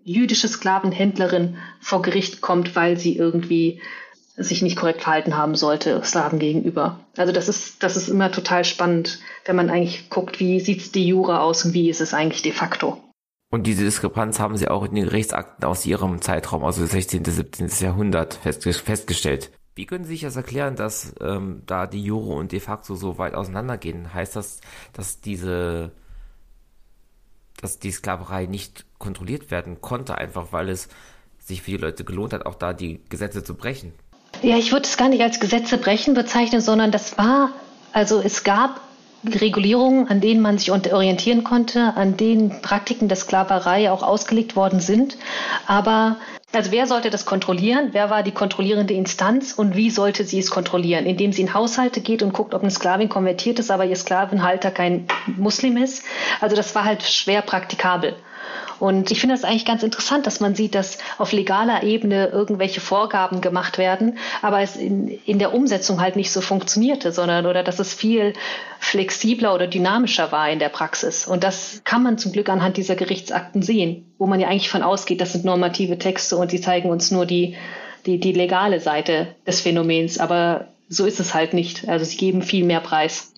jüdische 0.04 0.48
Sklavenhändlerin 0.48 1.58
vor 1.80 2.02
Gericht 2.02 2.42
kommt, 2.42 2.76
weil 2.76 2.98
sie 2.98 3.16
irgendwie 3.16 3.82
sich 4.36 4.64
nicht 4.64 4.78
korrekt 4.78 5.04
verhalten 5.04 5.38
haben 5.38 5.56
sollte, 5.56 6.02
Slaven 6.04 6.40
gegenüber. 6.40 7.00
Also 7.18 7.34
das 7.34 7.50
ist, 7.50 7.84
das 7.84 7.98
ist 7.98 8.08
immer 8.08 8.32
total 8.32 8.66
spannend, 8.66 9.20
wenn 9.46 9.56
man 9.56 9.70
eigentlich 9.70 10.10
guckt, 10.10 10.40
wie 10.40 10.60
sieht 10.60 10.96
die 10.96 11.08
Jura 11.08 11.40
aus 11.42 11.66
und 11.66 11.74
wie 11.76 11.90
ist 11.90 12.02
es 12.02 12.16
eigentlich 12.16 12.42
de 12.42 12.52
facto. 12.52 12.98
Und 13.50 13.66
diese 13.66 13.84
Diskrepanz 13.86 14.40
haben 14.40 14.58
sie 14.58 14.68
auch 14.68 14.84
in 14.84 14.96
den 14.96 15.06
Gerichtsakten 15.06 15.66
aus 15.66 15.86
ihrem 15.86 16.22
Zeitraum, 16.22 16.66
also 16.66 16.86
16. 16.86 17.24
17. 17.24 17.70
Jahrhundert, 17.80 18.34
festgestellt. 18.34 19.52
Wie 19.76 19.86
können 19.86 20.04
Sie 20.04 20.14
sich 20.14 20.22
das 20.22 20.36
erklären, 20.36 20.76
dass 20.76 21.14
ähm, 21.22 21.62
da 21.66 21.86
die 21.86 22.04
Jure 22.04 22.34
und 22.34 22.52
de 22.52 22.60
facto 22.60 22.96
so 22.96 23.20
weit 23.20 23.36
auseinandergehen? 23.36 24.14
Heißt 24.14 24.36
das, 24.36 24.60
dass 24.92 25.22
diese, 25.22 25.92
dass 27.62 27.78
die 27.78 27.92
Sklaverei 27.92 28.48
nicht 28.48 28.86
kontrolliert 28.98 29.52
werden 29.52 29.80
konnte, 29.80 30.18
einfach 30.18 30.52
weil 30.52 30.70
es 30.70 30.90
sich 31.38 31.62
für 31.62 31.72
die 31.72 31.78
Leute 31.78 32.04
gelohnt 32.04 32.34
hat, 32.34 32.46
auch 32.46 32.56
da 32.56 32.74
die 32.74 33.02
Gesetze 33.08 33.44
zu 33.44 33.54
brechen? 33.54 33.94
Ja, 34.42 34.58
ich 34.58 34.72
würde 34.72 34.86
es 34.86 34.98
gar 34.98 35.10
nicht 35.10 35.22
als 35.22 35.40
Gesetze 35.40 35.78
brechen 35.78 36.16
bezeichnen, 36.16 36.60
sondern 36.60 36.92
das 36.92 37.18
war, 37.18 37.52
also 37.94 38.20
es 38.20 38.44
gab 38.44 38.82
Regulierungen, 39.36 40.08
an 40.08 40.22
denen 40.22 40.42
man 40.42 40.58
sich 40.58 40.72
orientieren 40.72 41.44
konnte, 41.44 41.94
an 41.96 42.18
denen 42.18 42.62
Praktiken 42.62 43.08
der 43.08 43.18
Sklaverei 43.18 43.92
auch 43.92 44.04
ausgelegt 44.04 44.56
worden 44.56 44.80
sind. 44.80 45.18
Aber 45.66 46.18
also 46.54 46.72
wer 46.72 46.88
sollte 46.88 47.10
das 47.10 47.26
kontrollieren? 47.26 47.90
Wer 47.92 48.10
war 48.10 48.24
die 48.24 48.32
kontrollierende 48.32 48.94
Instanz 48.94 49.54
und 49.54 49.76
wie 49.76 49.90
sollte 49.90 50.24
sie 50.24 50.40
es 50.40 50.50
kontrollieren? 50.50 51.06
Indem 51.06 51.34
sie 51.34 51.42
in 51.42 51.54
Haushalte 51.54 52.00
geht 52.00 52.24
und 52.24 52.34
guckt, 52.34 52.54
ob 52.54 52.62
eine 52.62 52.72
Sklavin 52.72 53.10
konvertiert 53.10 53.60
ist, 53.60 53.70
aber 53.70 53.86
ihr 53.86 53.98
Sklavenhalter 53.98 54.72
kein 54.72 55.08
Muslim 55.36 55.76
ist. 55.78 56.06
Also 56.40 56.56
das 56.56 56.74
war 56.74 56.86
halt 56.86 57.04
schwer 57.04 57.42
praktikabel. 57.42 58.16
Und 58.80 59.12
ich 59.12 59.20
finde 59.20 59.36
das 59.36 59.44
eigentlich 59.44 59.66
ganz 59.66 59.84
interessant, 59.84 60.28
dass 60.28 60.40
man 60.40 60.56
sieht, 60.56 60.76
dass 60.76 60.98
auf 61.18 61.32
legaler 61.32 61.84
Ebene 61.84 62.28
irgendwelche 62.28 62.82
Vorgaben 62.82 63.42
gemacht 63.42 63.78
werden, 63.78 64.18
aber 64.42 64.62
es 64.62 64.76
in, 64.76 65.08
in 65.26 65.40
der 65.40 65.54
Umsetzung 65.54 66.00
halt 66.00 66.16
nicht 66.16 66.32
so 66.32 66.42
funktionierte, 66.42 67.12
sondern 67.12 67.46
oder 67.46 67.64
dass 67.64 67.80
es 67.80 67.94
viel 67.94 68.34
flexibler 68.80 69.54
oder 69.54 69.68
dynamischer 69.68 70.32
war 70.32 70.50
in 70.50 70.60
der 70.60 70.70
Praxis. 70.70 71.28
Und 71.28 71.44
das 71.44 71.82
kann 71.84 72.04
man 72.04 72.18
zum 72.18 72.32
Glück 72.32 72.50
anhand 72.50 72.78
dieser 72.78 72.96
Gerichtsakten 72.96 73.62
sehen, 73.62 74.14
wo 74.18 74.28
man 74.28 74.40
ja 74.40 74.48
eigentlich 74.48 74.70
von 74.70 74.84
ausgeht, 74.84 75.22
das 75.22 75.34
sind 75.34 75.46
normative 75.46 75.98
Texte 75.98 76.38
und 76.38 76.52
die 76.52 76.62
zeigen 76.62 76.90
uns 76.90 77.12
nur 77.12 77.26
die, 77.26 77.56
die, 78.06 78.20
die 78.20 78.34
legale 78.34 78.80
Seite 78.80 79.36
des 79.46 79.62
Phänomens. 79.62 80.20
Aber 80.20 80.68
so 80.90 81.06
ist 81.06 81.20
es 81.20 81.34
halt 81.34 81.54
nicht. 81.54 81.88
Also 81.90 82.06
sie 82.06 82.18
geben 82.18 82.42
viel 82.42 82.64
mehr 82.64 82.80
Preis. 82.80 83.34